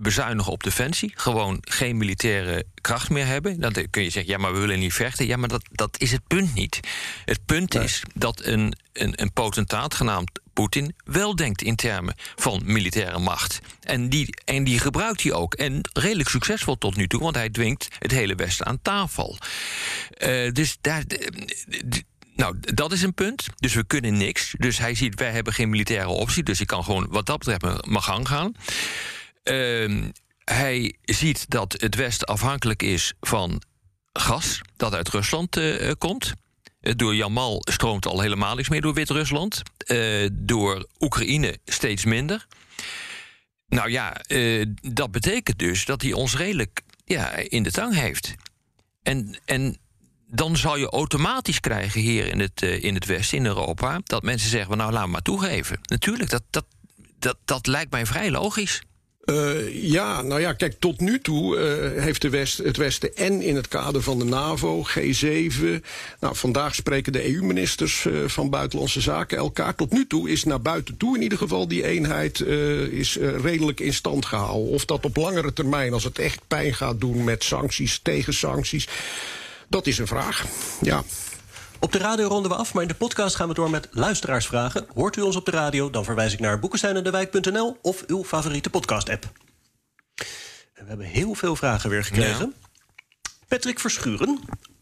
[0.00, 1.12] bezuinigen op defensie.
[1.14, 3.60] Gewoon geen militaire kracht meer hebben.
[3.60, 5.26] Dan kun je zeggen, ja, maar we willen niet vechten.
[5.26, 6.80] Ja, maar dat, dat is het punt niet.
[7.24, 12.62] Het punt is dat een, een, een potentaat genaamd Poetin wel denkt in termen van
[12.64, 13.60] militaire macht.
[13.80, 15.54] En die, en die gebruikt hij ook.
[15.54, 19.38] En redelijk succesvol tot nu toe, want hij dwingt het hele Westen aan tafel.
[20.10, 21.04] Eh, dus daar.
[22.34, 23.46] nou, dat is een punt.
[23.56, 24.54] Dus we kunnen niks.
[24.58, 26.42] Dus hij ziet, wij hebben geen militaire optie.
[26.42, 28.52] Dus ik kan gewoon wat dat betreft mijn gang gaan.
[29.46, 30.10] Ehm,
[30.44, 33.62] hij ziet dat het Westen afhankelijk is van
[34.12, 36.32] gas dat uit Rusland eh, eh, komt.
[36.80, 39.62] Eh, Door Jamal stroomt al helemaal niks meer door Wit-Rusland.
[40.32, 42.46] Door Oekraïne steeds minder.
[43.68, 44.16] Nou ja,
[44.80, 48.34] dat betekent dus dat hij ons redelijk ja, in de tang heeft.
[49.02, 49.78] En, en
[50.26, 54.00] dan zal je automatisch krijgen hier in het, in het Westen, in Europa...
[54.04, 55.78] dat mensen zeggen, nou laat me maar toegeven.
[55.82, 56.66] Natuurlijk, dat, dat,
[57.18, 58.82] dat, dat lijkt mij vrij logisch.
[59.26, 63.42] Eh, ja, nou ja, kijk, tot nu toe eh, heeft de West, het Westen en
[63.42, 65.82] in het kader van de NAVO, G7.
[66.20, 69.74] Nou, vandaag spreken de EU-ministers eh, van Buitenlandse Zaken elkaar.
[69.74, 72.40] Tot nu toe is naar buiten toe in ieder geval die eenheid
[72.90, 74.72] is, redelijk in stand gehouden.
[74.72, 78.88] Of dat op langere termijn, als het echt pijn gaat doen met sancties, tegen sancties,
[79.68, 80.44] dat is een vraag.
[80.80, 81.04] Ja.
[81.80, 84.86] Op de radio ronden we af, maar in de podcast gaan we door met luisteraarsvragen.
[84.94, 89.32] Hoort u ons op de radio, dan verwijs ik naar boekensteinendewijk.nl of uw favoriete podcast-app.
[90.74, 92.54] En we hebben heel veel vragen weer gekregen.
[93.48, 94.40] Patrick Verschuren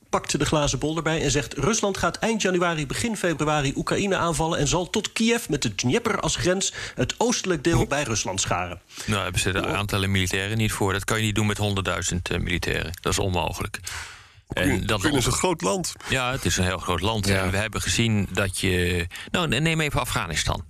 [0.08, 1.52] pakt de glazen bol erbij en zegt...
[1.52, 4.58] Rusland gaat eind januari, begin februari Oekraïne aanvallen...
[4.58, 8.80] en zal tot Kiev met de Dnieper als grens het oostelijk deel bij Rusland scharen.
[9.06, 10.92] Nou, hebben ze de aantallen militairen niet voor.
[10.92, 12.92] Dat kan je niet doen met 100.000 eh, militairen.
[13.00, 13.80] Dat is onmogelijk.
[14.48, 15.92] En dat Oekraïne is een groot land.
[16.08, 17.26] Ja, het is een heel groot land.
[17.26, 17.42] Ja.
[17.42, 19.06] En we hebben gezien dat je.
[19.30, 20.64] Nou, neem even Afghanistan.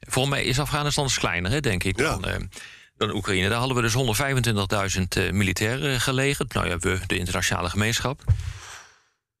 [0.00, 2.10] Volgens mij is Afghanistan eens kleiner, hè, denk ik, Ja.
[2.10, 2.40] dan, eh,
[2.96, 3.48] dan Oekraïne.
[3.48, 6.52] Daar hadden we dus 125.000 eh, militairen gelegerd.
[6.52, 8.24] Nou ja, we, de internationale gemeenschap.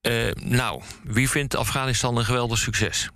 [0.08, 3.08] Uh, nou, wie vindt Afghanistan een geweldig succes?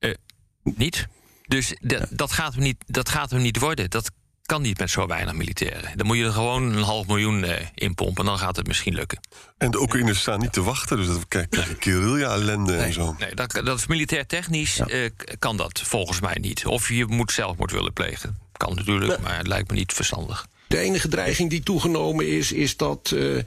[0.00, 0.14] Uh,
[0.62, 1.06] niet.
[1.46, 1.74] Dus
[2.10, 3.90] dat, gaat hem niet, dat gaat hem niet worden.
[3.90, 4.10] Dat
[4.46, 5.96] kan niet met zo weinig militairen.
[5.96, 8.94] Dan moet je er gewoon een half miljoen uh, in pompen, dan gaat het misschien
[8.94, 9.20] lukken.
[9.58, 13.14] En de Oekraïners staan niet te wachten, dus dat kijk, guerrilla-ellende en zo.
[13.18, 15.08] Nee, dat, dat is militair technisch ja.
[15.38, 16.66] kan dat volgens mij niet.
[16.66, 18.38] Of je moet zelfmoord willen plegen.
[18.52, 20.46] Kan natuurlijk, maar het lijkt me niet verstandig.
[20.74, 23.38] De enige dreiging die toegenomen is, is dat, uh,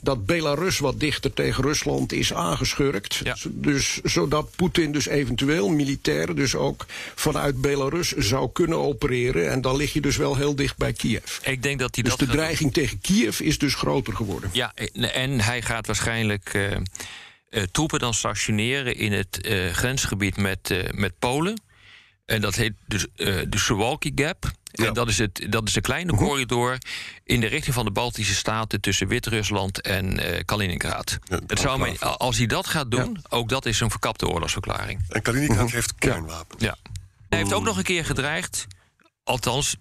[0.00, 3.20] dat Belarus wat dichter tegen Rusland is aangeschurkt.
[3.24, 3.36] Ja.
[3.48, 9.50] Dus, zodat Poetin dus eventueel militair dus ook vanuit Belarus zou kunnen opereren.
[9.50, 11.38] En dan lig je dus wel heel dicht bij Kiev.
[11.42, 14.50] Ik denk dat hij dus dat de dreiging tegen Kiev is dus groter geworden.
[14.52, 21.12] Ja, en hij gaat waarschijnlijk uh, uh, troepen dan stationeren in het grensgebied met, met
[21.18, 21.62] Polen.
[22.26, 24.58] En dat heet dus de Suwalki Gap.
[24.80, 24.86] Ja.
[24.86, 26.24] En dat is, het, dat is de kleine mhm.
[26.24, 26.78] corridor
[27.24, 31.18] in de richting van de Baltische Staten tussen Wit-Rusland en uh, Kaliningrad.
[31.46, 35.00] het zou als hij dat gaat doen, ook dat is een verkapte oorlogsverklaring.
[35.08, 35.74] En Kaliningrad mhm.
[35.74, 36.62] heeft kernwapens.
[36.62, 36.76] Ja.
[37.28, 38.66] Hij heeft ook nog een keer gedreigd,
[39.24, 39.76] althans,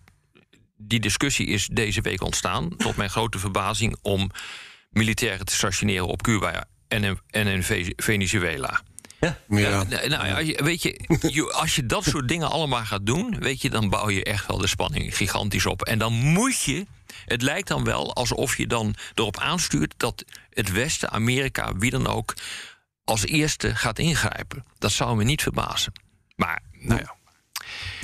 [0.77, 4.31] die discussie is deze week ontstaan, tot mijn grote verbazing, om
[4.89, 8.81] militairen te stationeren op Cuba en in, en in Venezuela.
[9.19, 9.37] Ja.
[9.47, 9.83] ja.
[10.07, 14.09] nou, weet je, als je dat soort dingen allemaal gaat doen, weet je, dan bouw
[14.09, 15.81] je echt wel de spanning gigantisch op.
[15.81, 16.85] En dan moet je.
[17.25, 22.07] Het lijkt dan wel alsof je dan erop aanstuurt dat het Westen, Amerika, wie dan
[22.07, 22.33] ook,
[23.03, 24.65] als eerste gaat ingrijpen.
[24.77, 25.93] Dat zou me niet verbazen.
[26.35, 27.15] Maar, nou ja.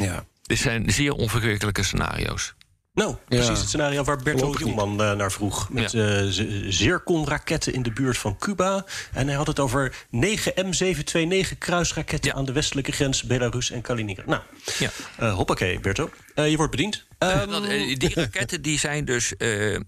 [0.06, 0.26] ja.
[0.42, 2.54] Dit zijn zeer onverkwikkelijke scenario's.
[2.96, 5.70] Nou, precies het scenario waar Berto Jongman uh, naar vroeg.
[5.70, 6.22] Met ja.
[6.22, 6.32] uh,
[6.70, 8.86] Zircon-raketten in de buurt van Cuba.
[9.14, 12.34] En hij had het over 9 M729 kruisraketten...
[12.34, 14.26] aan de westelijke grens Belarus en Kaliningrad.
[14.26, 14.42] Nou,
[14.80, 14.90] ja.
[15.20, 16.10] Uh, hoppakee, Berto.
[16.36, 17.06] je wordt bediend.
[17.20, 19.86] Um, die raketten die zijn dus een,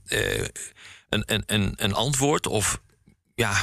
[1.10, 2.48] een, een, een antwoord...
[2.48, 2.80] of
[3.36, 3.54] ja,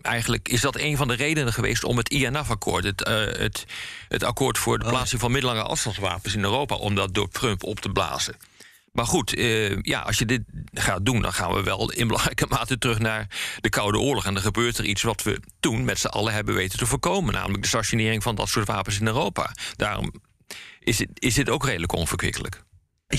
[0.00, 3.64] eigenlijk is dat een van de redenen geweest om het INF-akkoord, het, het,
[4.08, 4.90] het akkoord voor de oh.
[4.90, 8.34] plaatsing van middellange afstandswapens in Europa, om dat door Trump op te blazen.
[8.92, 12.46] Maar goed, uh, ja, als je dit gaat doen, dan gaan we wel in belangrijke
[12.48, 13.26] mate terug naar
[13.60, 14.26] de Koude Oorlog.
[14.26, 17.34] En dan gebeurt er iets wat we toen met z'n allen hebben weten te voorkomen,
[17.34, 19.54] namelijk de stationering van dat soort wapens in Europa.
[19.76, 20.12] Daarom
[20.80, 22.62] is het, is dit ook redelijk onverkwikkelijk.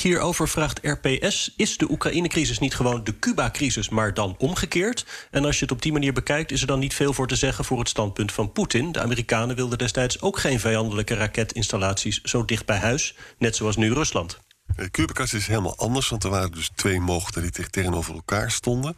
[0.02, 5.06] Hierover vraagt RPS: is de Oekraïne-crisis niet gewoon de Cuba-crisis, maar dan omgekeerd?
[5.32, 7.36] En als je het op die manier bekijkt, is er dan niet veel voor te
[7.36, 8.92] zeggen voor het standpunt van Poetin.
[8.92, 13.94] De Amerikanen wilden destijds ook geen vijandelijke raketinstallaties zo dicht bij huis, net zoals nu
[13.94, 14.40] Rusland.
[14.76, 18.98] De Cuba-crisis is helemaal anders, want er waren dus twee mochten die tegenover elkaar stonden.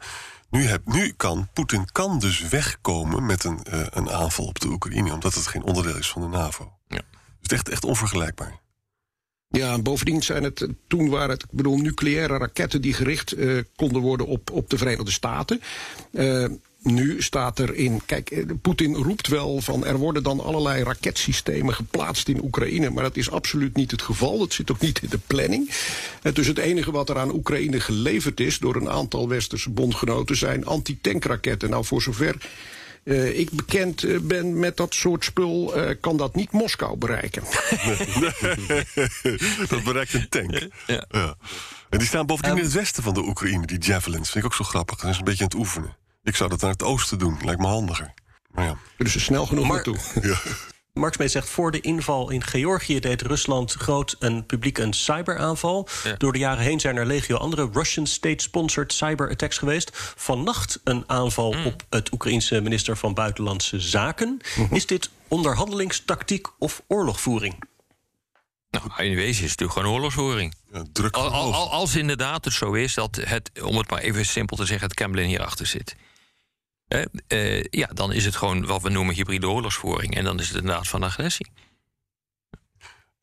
[0.50, 4.68] Nu, heb, nu kan Poetin kan dus wegkomen met een, uh, een aanval op de
[4.68, 6.74] Oekraïne, omdat het geen onderdeel is van de NAVO.
[6.88, 7.02] Ja.
[7.42, 8.60] Dus echt, echt onvergelijkbaar.
[9.48, 14.02] Ja, bovendien zijn het toen waren het, ik bedoel, nucleaire raketten die gericht uh, konden
[14.02, 15.62] worden op, op de Verenigde Staten.
[16.12, 16.48] Uh,
[16.86, 18.02] nu staat er in.
[18.06, 22.90] Kijk, eh, Poetin roept wel van er worden dan allerlei raketsystemen geplaatst in Oekraïne.
[22.90, 24.38] Maar dat is absoluut niet het geval.
[24.38, 25.70] Dat zit ook niet in de planning.
[26.34, 30.66] Dus het enige wat er aan Oekraïne geleverd is door een aantal westerse bondgenoten zijn
[30.66, 31.70] antitankraketten.
[31.70, 32.36] Nou, voor zover.
[33.04, 37.44] Uh, ik bekend uh, ben met dat soort spul, uh, kan dat niet Moskou bereiken.
[39.70, 40.68] dat bereikt een tank.
[40.88, 41.06] Ja.
[41.10, 41.36] ja.
[41.90, 44.30] En die staan bovendien um, in het westen van de Oekraïne, die javelins.
[44.30, 45.00] Vind ik ook zo grappig.
[45.00, 45.96] Dat is een beetje aan het oefenen.
[46.26, 48.14] Ik zou dat naar het oosten doen, lijkt me handiger.
[48.50, 48.78] Maar ja.
[48.98, 49.98] Dus er snel genoeg Mar naartoe.
[50.30, 50.38] ja.
[50.94, 55.88] Mark Smeet zegt, voor de inval in Georgië deed Rusland groot en publiek een cyberaanval.
[56.18, 59.90] Door de jaren heen zijn er legio andere Russian state-sponsored cyberattacks geweest.
[60.16, 61.66] Vannacht een aanval mm.
[61.66, 64.42] op het Oekraïense minister van Buitenlandse Zaken.
[64.56, 64.76] Mhm.
[64.76, 67.64] Is dit onderhandelingstactiek of oorlogvoering?
[68.70, 70.54] Nou, in wezen is het natuurlijk gewoon oorlogsvoering.
[70.74, 74.26] Ja, druk al, al, als inderdaad het zo is dat het, om het maar even
[74.26, 75.96] simpel te zeggen, het Kremlin hierachter zit.
[76.88, 80.16] Eh, ja, dan is het gewoon wat we noemen hybride oorlogsvoering.
[80.16, 81.48] En dan is het inderdaad van agressie.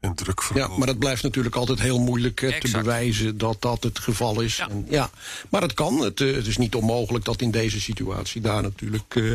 [0.01, 3.99] En druk Ja, maar dat blijft natuurlijk altijd heel moeilijk te bewijzen dat dat het
[3.99, 4.57] geval is.
[4.57, 5.11] Ja, en, ja.
[5.49, 6.01] maar het kan.
[6.01, 9.33] Het, het, is niet onmogelijk dat in deze situatie daar natuurlijk uh,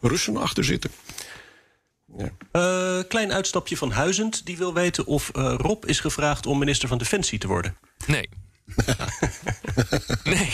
[0.00, 0.90] Russen achter zitten.
[2.18, 2.30] Ja.
[2.52, 4.46] Uh, klein uitstapje van Huizend.
[4.46, 7.76] Die wil weten of uh, Rob is gevraagd om minister van Defensie te worden.
[8.06, 8.28] Nee.
[10.24, 10.50] nee.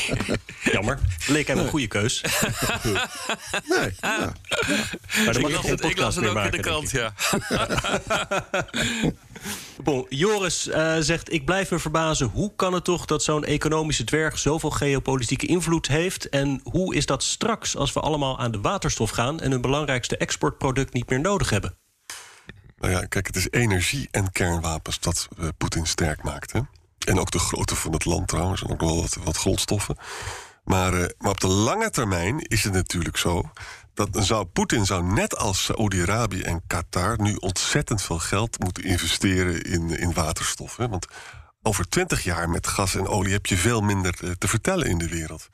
[0.63, 0.99] Jammer.
[1.27, 2.21] Leek hem een goede keus.
[3.75, 3.95] nee.
[4.01, 4.33] Ja.
[5.25, 7.13] Maar dan mag ik, het, ik las het ook maken, in de krant, ja.
[9.85, 12.27] bon, Joris uh, zegt: Ik blijf me verbazen.
[12.27, 16.29] Hoe kan het toch dat zo'n economische dwerg zoveel geopolitieke invloed heeft?
[16.29, 20.17] En hoe is dat straks als we allemaal aan de waterstof gaan en hun belangrijkste
[20.17, 21.77] exportproduct niet meer nodig hebben?
[22.79, 26.53] Nou ja, kijk, het is energie en kernwapens dat uh, Poetin sterk maakt.
[26.53, 26.61] Hè?
[26.99, 29.97] En ook de grootte van het land trouwens, en ook wel wat, grondstoffen.
[30.65, 33.51] Maar, uh, maar op de lange termijn is het natuurlijk zo
[33.97, 39.63] dat zou, Poetin zou net als Saoedi-Arabië en Qatar nu ontzettend veel geld moeten investeren
[39.63, 40.77] in, in waterstof.
[40.77, 40.89] Hè?
[40.89, 41.07] Want
[41.63, 44.99] over twintig jaar met gas en olie heb je veel minder te, te vertellen in
[44.99, 45.49] de wereld.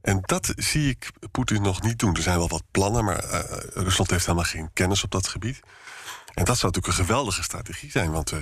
[0.00, 2.14] En dat zie ik Poetin nog niet doen.
[2.14, 3.40] Er zijn wel wat plannen, maar uh,
[3.74, 5.60] Rusland heeft helemaal geen kennis op dat gebied.
[6.34, 8.38] En dat zou natuurlijk een geweldige strategie zijn, want uh,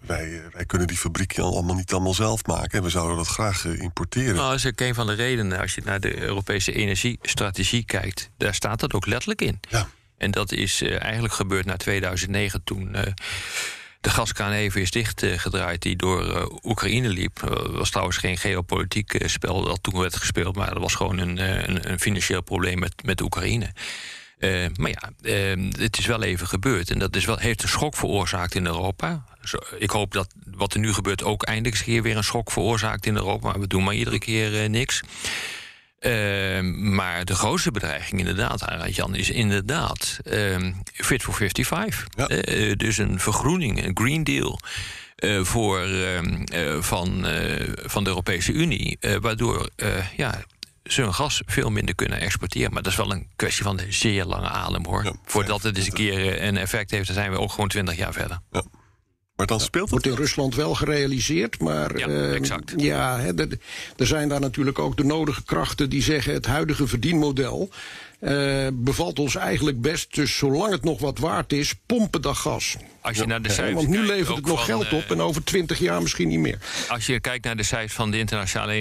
[0.00, 2.78] wij, wij, kunnen die fabriek allemaal niet allemaal zelf maken.
[2.78, 4.34] En we zouden dat graag importeren.
[4.34, 5.60] Nou, dat is ook een van de redenen.
[5.60, 9.60] Als je naar de Europese energiestrategie kijkt, daar staat dat ook letterlijk in.
[9.68, 9.88] Ja.
[10.18, 12.96] En dat is eigenlijk gebeurd na 2009 toen
[14.06, 17.40] de gaskraan even is dichtgedraaid die door uh, Oekraïne liep.
[17.40, 21.68] Dat was trouwens geen geopolitiek spel dat toen werd gespeeld, maar dat was gewoon een,
[21.68, 23.72] een, een financieel probleem met, met Oekraïne.
[24.38, 26.90] Uh, maar ja, uh, het is wel even gebeurd.
[26.90, 29.24] En dat is wel, heeft een schok veroorzaakt in Europa.
[29.42, 32.50] Zo, ik hoop dat wat er nu gebeurt ook eindelijk eens keer weer een schok
[32.50, 33.48] veroorzaakt in Europa.
[33.48, 35.02] Maar we doen maar iedere keer uh, niks.
[36.00, 42.06] Uh, maar de grootste bedreiging inderdaad, Jan, is inderdaad uh, Fit for 55.
[42.16, 42.30] Ja.
[42.30, 44.60] Uh, dus een vergroening, een Green Deal.
[45.16, 45.88] Uh, voor,
[46.80, 47.26] van,
[47.84, 48.98] van de Europese Unie.
[49.20, 49.68] waardoor
[50.16, 50.44] ja,
[50.86, 52.72] ze hun gas veel minder kunnen exporteren.
[52.72, 55.04] Maar dat is wel een kwestie van de zeer lange adem hoor.
[55.04, 57.96] Ja, Voordat het eens een keer een effect heeft, dan zijn we ook gewoon twintig
[57.96, 58.38] jaar verder.
[58.50, 58.62] Ja.
[59.36, 59.90] Maar dan speelt het.
[59.90, 61.98] Wordt in Rusland wel gerealiseerd, maar.
[61.98, 62.72] Ja, uh, exact.
[62.76, 63.58] Ja, er,
[63.96, 67.70] er zijn daar natuurlijk ook de nodige krachten die zeggen: het huidige verdienmodel.
[68.20, 70.14] Uh, bevalt ons eigenlijk best.
[70.14, 72.76] Dus zolang het nog wat waard is, pompen dat gas.
[73.00, 75.20] Als je naar de cijfers Want nu kijkt, levert het nog van, geld op en
[75.20, 76.58] over twintig jaar misschien niet meer.
[76.88, 78.72] Als je kijkt naar de cijfers van de Internationale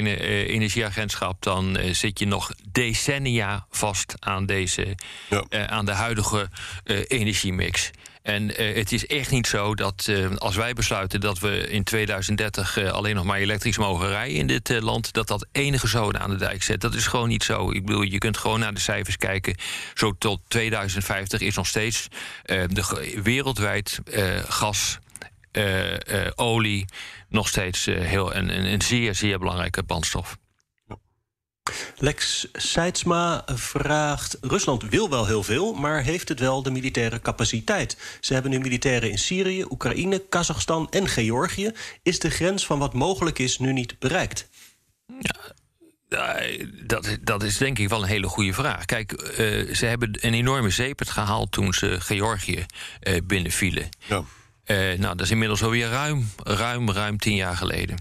[0.48, 4.96] Energieagentschap, dan zit je nog decennia vast aan, deze,
[5.30, 5.46] ja.
[5.50, 6.50] uh, aan de huidige
[7.08, 7.92] energiemix.
[8.26, 11.84] En uh, het is echt niet zo dat uh, als wij besluiten dat we in
[11.84, 16.22] 2030 uh, alleen nog maar elektrisch mogen rijden in dit land, dat dat enige zoden
[16.22, 16.82] aan de dijk zet.
[16.82, 17.72] Dat is gewoon niet zo.
[17.72, 19.56] Ik bedoel, je kunt gewoon naar de cijfers kijken.
[19.94, 22.08] Zo tot 2050 is nog steeds
[22.44, 24.00] de, wereldwijd
[24.48, 24.98] gas,
[26.36, 26.86] olie
[27.30, 30.38] nog steeds heel, een, een zeer, zeer belangrijke brandstof.
[31.98, 37.98] Lex Seidsma vraagt: Rusland wil wel heel veel, maar heeft het wel de militaire capaciteit?
[38.20, 41.72] Ze hebben nu militairen in Syrië, Oekraïne, Kazachstan en Georgië.
[42.04, 44.50] Is de grens van wat mogelijk is nu niet bereikt?
[45.20, 45.54] Ja.
[46.86, 48.86] Dat, dat is denk ik wel een hele goede vraag.
[48.86, 52.66] Kijk, uh, ze hebben een enorme zeepert gehaald toen ze Georgië
[53.04, 53.90] uh, binnenvielen.
[54.08, 54.24] Ja.
[54.66, 57.98] Uh, nou, dat is inmiddels alweer ruim, ruim, ruim tien jaar geleden.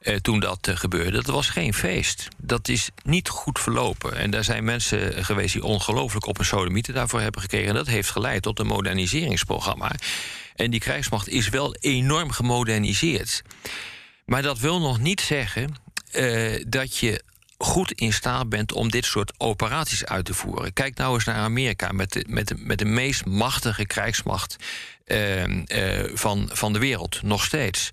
[0.00, 1.10] Uh, toen dat uh, gebeurde.
[1.10, 2.28] Dat was geen feest.
[2.36, 4.16] Dat is niet goed verlopen.
[4.16, 7.68] En daar zijn mensen geweest die ongelooflijk op een sodemieten daarvoor hebben gekregen.
[7.68, 9.92] En dat heeft geleid tot een moderniseringsprogramma.
[10.54, 13.42] En die krijgsmacht is wel enorm gemoderniseerd.
[14.24, 15.74] Maar dat wil nog niet zeggen
[16.12, 17.22] uh, dat je
[17.58, 20.72] goed in staat bent om dit soort operaties uit te voeren.
[20.72, 24.56] Kijk nou eens naar Amerika met de, met de, met de meest machtige krijgsmacht
[26.14, 27.90] van, van de wereld, nog steeds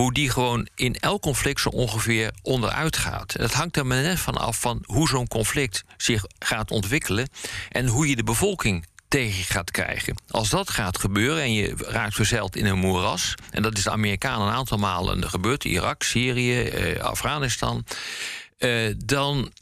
[0.00, 3.38] hoe die gewoon in elk conflict zo ongeveer onderuit gaat.
[3.38, 7.28] Dat hangt er maar net van af van hoe zo'n conflict zich gaat ontwikkelen
[7.68, 10.20] en hoe je de bevolking tegen gaat krijgen.
[10.28, 13.34] Als dat gaat gebeuren en je raakt verzeild in een moeras...
[13.50, 15.64] en dat is de Amerikanen een aantal malen gebeurd...
[15.64, 17.84] Irak, Syrië, eh, Afghanistan...
[18.58, 19.52] Eh, dan,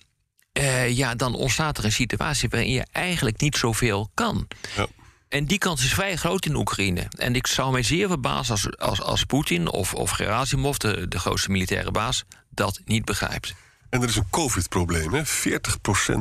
[0.52, 4.48] eh, ja, dan ontstaat er een situatie waarin je eigenlijk niet zoveel kan.
[4.76, 4.86] Ja.
[5.28, 7.08] En die kans is vrij groot in Oekraïne.
[7.18, 11.18] En ik zou mij zeer verbazen als, als, als Poetin of, of Gerasimov, de, de
[11.18, 13.54] grootste militaire baas, dat niet begrijpt.
[13.90, 15.24] En er is een COVID-probleem.
[15.24, 15.28] 40%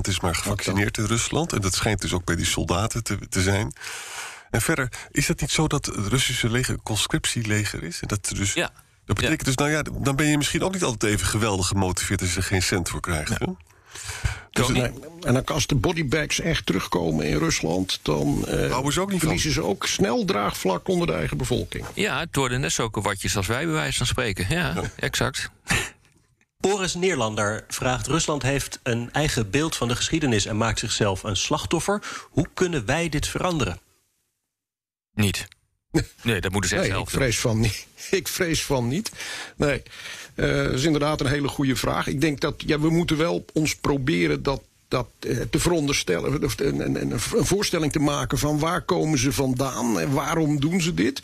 [0.01, 1.53] is maar gevaccineerd in Rusland.
[1.53, 3.73] En dat schijnt dus ook bij die soldaten te, te zijn.
[4.49, 7.99] En verder, is het niet zo dat het Russische leger een conscriptieleger is?
[8.01, 8.53] En dat dus.
[8.53, 8.71] Ja.
[9.05, 9.45] Dat betekent ja.
[9.45, 12.37] dus, nou ja, dan ben je misschien ook niet altijd even geweldig gemotiveerd als je
[12.37, 13.29] er geen cent voor krijgt.
[13.39, 13.55] Ja.
[14.51, 14.91] Dus nee.
[15.21, 18.45] En dan als de bodybags echt terugkomen in Rusland, dan
[18.91, 19.63] ze ook niet verliezen van.
[19.63, 21.85] ze ook snel draagvlak onder de eigen bevolking.
[21.93, 24.45] Ja, het worden net zulke watjes als wij bij wijze van spreken.
[24.49, 24.81] Ja, ja.
[24.95, 25.49] exact.
[26.57, 31.37] Boris Neerlander vraagt: Rusland heeft een eigen beeld van de geschiedenis en maakt zichzelf een
[31.37, 32.01] slachtoffer.
[32.29, 33.79] Hoe kunnen wij dit veranderen?
[35.13, 35.47] Niet.
[36.21, 37.85] Nee, dat moeten ze nee, zelf ik vrees van niet.
[38.11, 39.11] Ik vrees van niet.
[39.55, 39.83] Nee,
[40.35, 42.07] uh, dat is inderdaad een hele goede vraag.
[42.07, 46.59] Ik denk dat ja, we moeten wel ons proberen dat dat uh, te veronderstellen, of
[46.59, 51.19] een, voorstelling te maken van waar komen ze vandaan en waarom doen ze dit.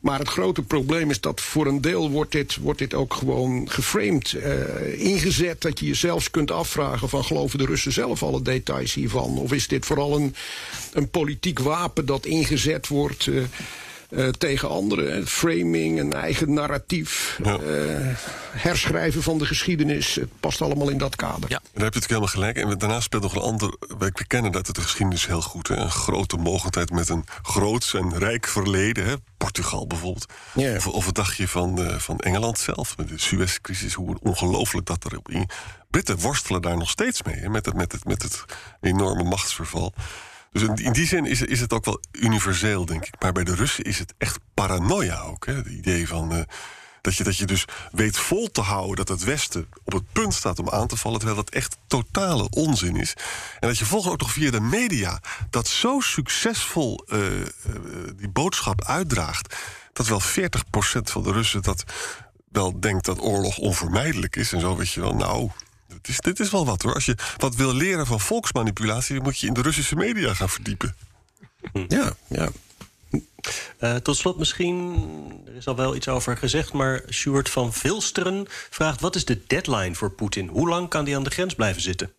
[0.00, 3.70] Maar het grote probleem is dat voor een deel wordt dit, wordt dit ook gewoon
[3.70, 5.60] geframed, uh, ingezet.
[5.60, 9.38] Dat je je zelfs kunt afvragen van geloven de Russen zelf alle details hiervan?
[9.38, 10.34] Of is dit vooral een,
[10.92, 13.28] een politiek wapen dat ingezet wordt...
[14.16, 15.26] uh, tegen anderen.
[15.26, 17.58] Framing, een eigen narratief, ja.
[17.58, 18.16] uh,
[18.50, 20.14] herschrijven van de geschiedenis.
[20.14, 21.50] Het past allemaal in dat kader.
[21.50, 22.56] Ja, daar heb je natuurlijk helemaal gelijk.
[22.56, 23.76] En daarnaast speelt nog een ander.
[23.98, 25.68] Wij kennen dat de geschiedenis heel goed.
[25.68, 25.76] Hè?
[25.76, 29.04] Een grote mogendheid met een groot en rijk verleden.
[29.04, 29.14] Hè?
[29.36, 30.32] Portugal bijvoorbeeld.
[30.54, 30.76] Ja.
[30.76, 32.96] Of, of het dagje van, uh, van Engeland zelf.
[32.96, 33.94] Met de Suez-crisis.
[33.94, 35.48] Hoe ongelooflijk dat erop in.
[35.90, 37.36] Britten worstelen daar nog steeds mee.
[37.36, 37.48] Hè?
[37.48, 38.44] Met, het, met, het, met het
[38.80, 39.94] enorme machtsverval.
[40.54, 43.14] Dus in, die zin is, is het ook wel universeel, denk ik.
[43.20, 45.46] Maar bij de Russen is het echt paranoia ook.
[45.46, 45.54] Hè?
[45.54, 46.32] Het idee van.
[46.32, 46.42] Uh,
[47.00, 50.34] dat je, dat je dus weet vol te houden dat het Westen op het punt
[50.34, 53.14] staat om aan te vallen, terwijl dat echt totale onzin is.
[53.60, 57.46] En dat je volgens ook nog via de media dat zo succesvol uh, uh,
[58.16, 59.56] die boodschap uitdraagt,
[59.92, 60.24] dat wel 40%
[61.02, 61.84] van de Russen dat
[62.52, 64.52] wel denkt dat oorlog onvermijdelijk is.
[64.52, 65.50] En zo weet je wel, nou,
[66.04, 66.94] dit is, dit is wel wat hoor.
[66.94, 70.96] Als je wat wil leren van volksmanipulatie, moet je in de Russische media gaan verdiepen.
[71.88, 72.48] Ja, ja.
[73.80, 74.94] Uh, tot slot misschien,
[75.46, 76.72] er is al wel iets over gezegd...
[76.72, 79.00] maar Sjoerd van Vilsteren vraagt...
[79.00, 80.48] wat is de deadline voor Poetin?
[80.48, 82.12] Hoe lang kan hij aan de grens blijven zitten?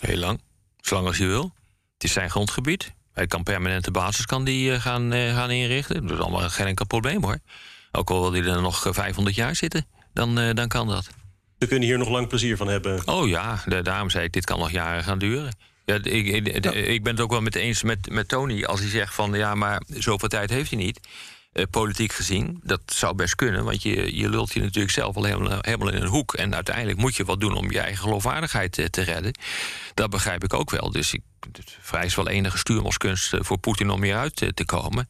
[0.00, 0.40] Heel lang.
[0.80, 1.54] Zolang als hij wil.
[1.94, 2.92] Het is zijn grondgebied.
[3.12, 6.06] Hij kan permanente basis kan die, uh, gaan, uh, gaan inrichten.
[6.06, 7.38] Dat is allemaal geen enkel probleem hoor.
[7.92, 11.08] Ook al wil hij er nog 500 jaar zitten, dan, dan kan dat.
[11.62, 13.02] We kunnen hier nog lang plezier van hebben.
[13.06, 15.56] Oh ja, daarom zei ik, dit kan nog jaren gaan duren.
[15.84, 18.88] Ja, ik, ik, ik, ben het ook wel met eens met, met Tony als hij
[18.88, 21.00] zegt van ja, maar zoveel tijd heeft hij niet.
[21.52, 25.24] Uh, politiek gezien, dat zou best kunnen, want je, je lult je natuurlijk zelf al
[25.24, 26.34] helemaal, helemaal in een hoek.
[26.34, 29.38] En uiteindelijk moet je wat doen om je eigen geloofwaardigheid te, te redden.
[29.94, 30.90] Dat begrijp ik ook wel.
[30.90, 31.20] Dus ik,
[31.52, 35.08] het vereist wel enige stuurmanskunst voor Poetin om hieruit te, te komen.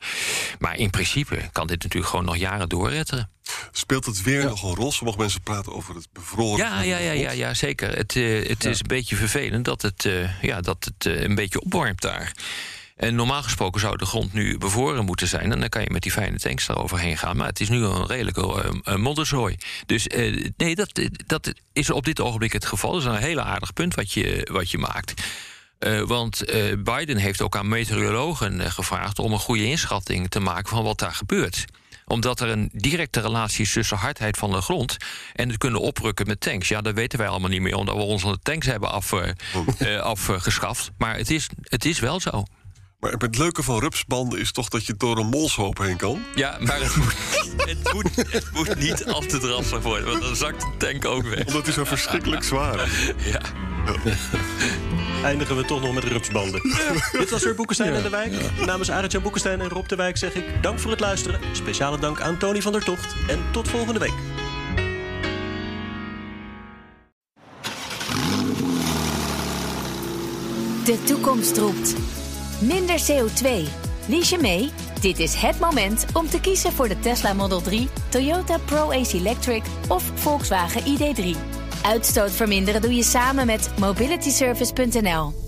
[0.58, 3.30] Maar in principe kan dit natuurlijk gewoon nog jaren doorretteren.
[3.72, 4.92] Speelt het weer nog een rol?
[4.92, 6.56] Sommige mensen praten over het bevroren.
[6.56, 7.96] Ja, ja, ja, ja, ja zeker.
[7.96, 8.70] Het, uh, het ja.
[8.70, 12.32] is een beetje vervelend dat het, uh, ja, dat het uh, een beetje opwarmt daar.
[13.02, 15.52] En normaal gesproken zou de grond nu bevroren moeten zijn.
[15.52, 17.36] En dan kan je met die fijne tanks eroverheen gaan.
[17.36, 19.56] Maar het is nu een redelijke uh, modderzooi.
[19.86, 22.92] Dus uh, nee, dat, dat is op dit ogenblik het geval.
[22.92, 25.22] Dat is een hele aardig punt wat je, wat je maakt.
[25.78, 26.44] Uh, want
[26.84, 31.14] Biden heeft ook aan meteorologen gevraagd om een goede inschatting te maken van wat daar
[31.14, 31.64] gebeurt
[32.06, 34.96] omdat er een directe relatie is tussen hardheid van de grond
[35.32, 36.68] en het kunnen oprukken met tanks.
[36.68, 40.90] Ja, dat weten wij allemaal niet meer, omdat we onze tanks hebben af, uh, afgeschaft.
[40.98, 42.44] Maar het is, het is wel zo.
[43.02, 46.22] Maar het leuke van rupsbanden is toch dat je door een molshoop heen kan?
[46.34, 47.14] Ja, maar het moet,
[47.56, 51.22] het moet, het moet niet al te drassig worden, want dan zakt de tank ook
[51.22, 51.46] weg.
[51.46, 53.12] Omdat hij zo verschrikkelijk zwaar is.
[53.16, 53.40] Ja.
[55.24, 56.60] Eindigen we toch nog met rupsbanden.
[57.12, 58.32] Dit was weer Boekenstein en de Wijk.
[58.32, 58.64] Ja.
[58.64, 61.40] Namens Arend Boekenstein en Rob de Wijk zeg ik dank voor het luisteren.
[61.52, 63.14] Speciale dank aan Tony van der Tocht.
[63.28, 64.14] En tot volgende week.
[70.84, 71.94] De toekomst roept.
[72.62, 73.68] Minder CO2.
[74.06, 74.70] Lies je mee?
[75.00, 79.62] Dit is het moment om te kiezen voor de Tesla Model 3, Toyota Pro-Ace Electric
[79.88, 81.36] of Volkswagen ID3.
[81.82, 85.41] Uitstoot verminderen doe je samen met mobilityservice.nl.